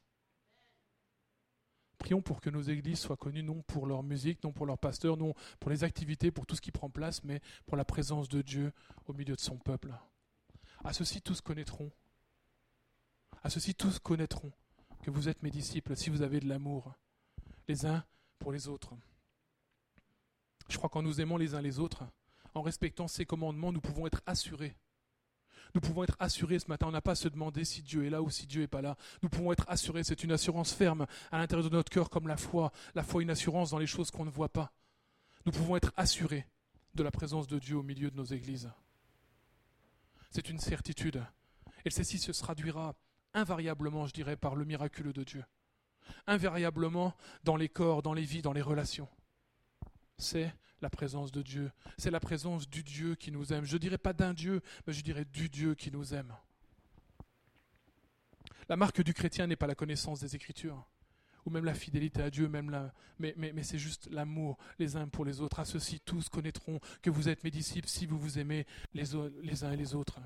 [1.98, 5.16] Prions pour que nos églises soient connues non pour leur musique, non pour leur pasteur,
[5.16, 8.42] non pour les activités, pour tout ce qui prend place, mais pour la présence de
[8.42, 8.72] Dieu
[9.06, 9.94] au milieu de son peuple.
[10.84, 11.90] À ceci tous connaîtront.
[13.42, 14.52] À ceci tous connaîtront
[15.06, 16.92] que vous êtes mes disciples si vous avez de l'amour
[17.68, 18.04] les uns
[18.40, 18.92] pour les autres.
[20.68, 22.02] Je crois qu'en nous aimant les uns les autres,
[22.54, 24.76] en respectant ces commandements, nous pouvons être assurés.
[25.76, 26.88] Nous pouvons être assurés ce matin.
[26.88, 28.82] On n'a pas à se demander si Dieu est là ou si Dieu n'est pas
[28.82, 28.96] là.
[29.22, 30.02] Nous pouvons être assurés.
[30.02, 32.72] C'est une assurance ferme à l'intérieur de notre cœur comme la foi.
[32.96, 34.72] La foi, une assurance dans les choses qu'on ne voit pas.
[35.44, 36.48] Nous pouvons être assurés
[36.96, 38.72] de la présence de Dieu au milieu de nos églises.
[40.32, 41.24] C'est une certitude.
[41.84, 42.96] Et ceci se traduira
[43.36, 45.44] invariablement, je dirais, par le miraculeux de Dieu.
[46.26, 47.14] Invariablement
[47.44, 49.08] dans les corps, dans les vies, dans les relations.
[50.18, 51.70] C'est la présence de Dieu.
[51.98, 53.64] C'est la présence du Dieu qui nous aime.
[53.64, 56.34] Je ne dirais pas d'un Dieu, mais je dirais du Dieu qui nous aime.
[58.68, 60.88] La marque du chrétien n'est pas la connaissance des Écritures,
[61.44, 65.24] ou même la fidélité à Dieu, même la, mais, c'est juste l'amour les uns pour
[65.24, 65.60] les autres.
[65.60, 69.72] À ceux-ci, tous connaîtront que vous êtes mes disciples si vous vous aimez les uns
[69.72, 70.18] et les autres.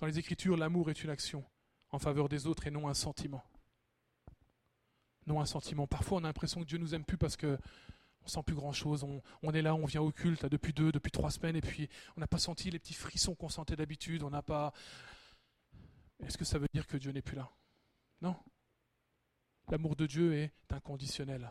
[0.00, 1.44] Dans les Écritures, l'amour est une action
[1.90, 3.44] en faveur des autres et non un sentiment.
[5.26, 5.86] Non un sentiment.
[5.86, 7.58] Parfois, on a l'impression que Dieu nous aime plus parce que
[8.26, 9.06] on sent plus grand chose.
[9.42, 12.20] On, est là, on vient au culte depuis deux, depuis trois semaines, et puis on
[12.20, 14.24] n'a pas senti les petits frissons qu'on sentait d'habitude.
[14.24, 14.72] On n'a pas.
[16.24, 17.48] Est-ce que ça veut dire que Dieu n'est plus là?
[18.20, 18.36] Non.
[19.68, 21.50] L'amour de Dieu est inconditionnel.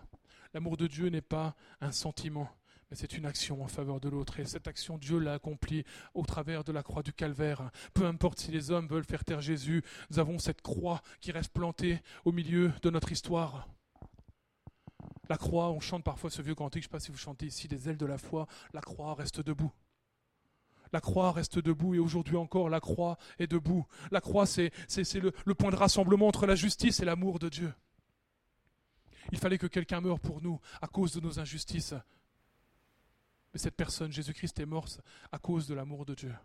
[0.54, 2.50] L'amour de Dieu n'est pas un sentiment
[2.90, 4.40] mais c'est une action en faveur de l'autre.
[4.40, 5.84] Et cette action, Dieu l'a accomplie
[6.14, 7.72] au travers de la croix du calvaire.
[7.94, 11.52] Peu importe si les hommes veulent faire taire Jésus, nous avons cette croix qui reste
[11.52, 13.68] plantée au milieu de notre histoire.
[15.30, 17.48] La croix, on chante parfois ce vieux cantique, je ne sais pas si vous chantez
[17.48, 19.72] ici, des ailes de la foi, la croix reste debout.
[20.94, 23.86] La croix reste debout et aujourd'hui encore la croix est debout.
[24.12, 24.72] La croix, c'est,
[25.16, 27.74] le, le point de rassemblement entre la justice et l'amour de Dieu.
[29.32, 31.96] Il fallait que quelqu'un meure pour nous à cause de nos injustices.
[33.56, 34.86] Mais cette personne, Jésus-Christ, est mort
[35.32, 36.36] à cause de l'amour de Dieu.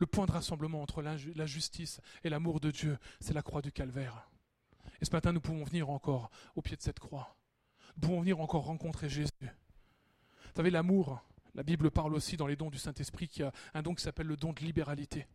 [0.00, 3.70] Le point de rassemblement entre la justice et l'amour de Dieu, c'est la croix du
[3.70, 4.28] calvaire.
[5.00, 7.36] Et ce matin, nous pouvons venir encore au pied de cette croix.
[7.94, 9.30] Nous pouvons venir encore rencontrer Jésus.
[9.40, 11.22] Vous savez, l'amour,
[11.54, 14.02] la Bible parle aussi dans les dons du Saint-Esprit qu'il y a un don qui
[14.02, 15.28] s'appelle le don de libéralité.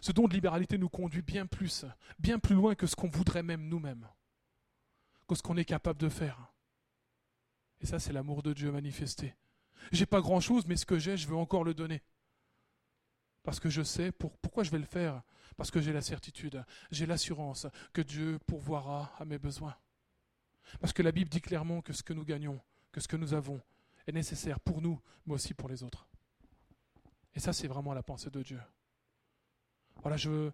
[0.00, 1.84] Ce don de libéralité nous conduit bien plus,
[2.18, 4.08] bien plus loin que ce qu'on voudrait même nous-mêmes,
[5.28, 6.53] que ce qu'on est capable de faire.
[7.80, 9.34] Et ça, c'est l'amour de Dieu manifesté.
[9.92, 12.02] J'ai pas grand chose, mais ce que j'ai, je veux encore le donner.
[13.42, 15.22] Parce que je sais pour, pourquoi je vais le faire.
[15.56, 19.76] Parce que j'ai la certitude, j'ai l'assurance que Dieu pourvoira à mes besoins.
[20.80, 22.60] Parce que la Bible dit clairement que ce que nous gagnons,
[22.90, 23.60] que ce que nous avons,
[24.06, 26.08] est nécessaire pour nous, mais aussi pour les autres.
[27.34, 28.60] Et ça, c'est vraiment la pensée de Dieu.
[30.02, 30.50] Voilà, je,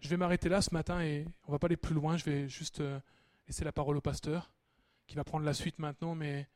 [0.00, 2.16] je vais m'arrêter là ce matin et on va pas aller plus loin.
[2.16, 2.98] Je vais juste euh,
[3.46, 4.50] laisser la parole au pasteur
[5.06, 6.48] qui va prendre la suite maintenant, mais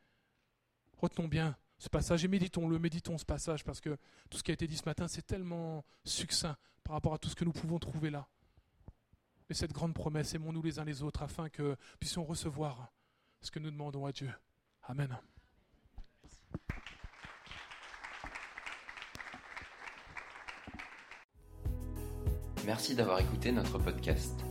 [0.97, 3.97] retenons bien ce passage et méditons-le, méditons ce passage parce que
[4.29, 7.29] tout ce qui a été dit ce matin, c'est tellement succinct par rapport à tout
[7.29, 8.27] ce que nous pouvons trouver là.
[9.49, 12.93] Mais cette grande promesse, aimons-nous les uns les autres afin que puissions recevoir
[13.41, 14.31] ce que nous demandons à Dieu.
[14.83, 15.17] Amen.
[22.65, 24.50] Merci d'avoir écouté notre podcast.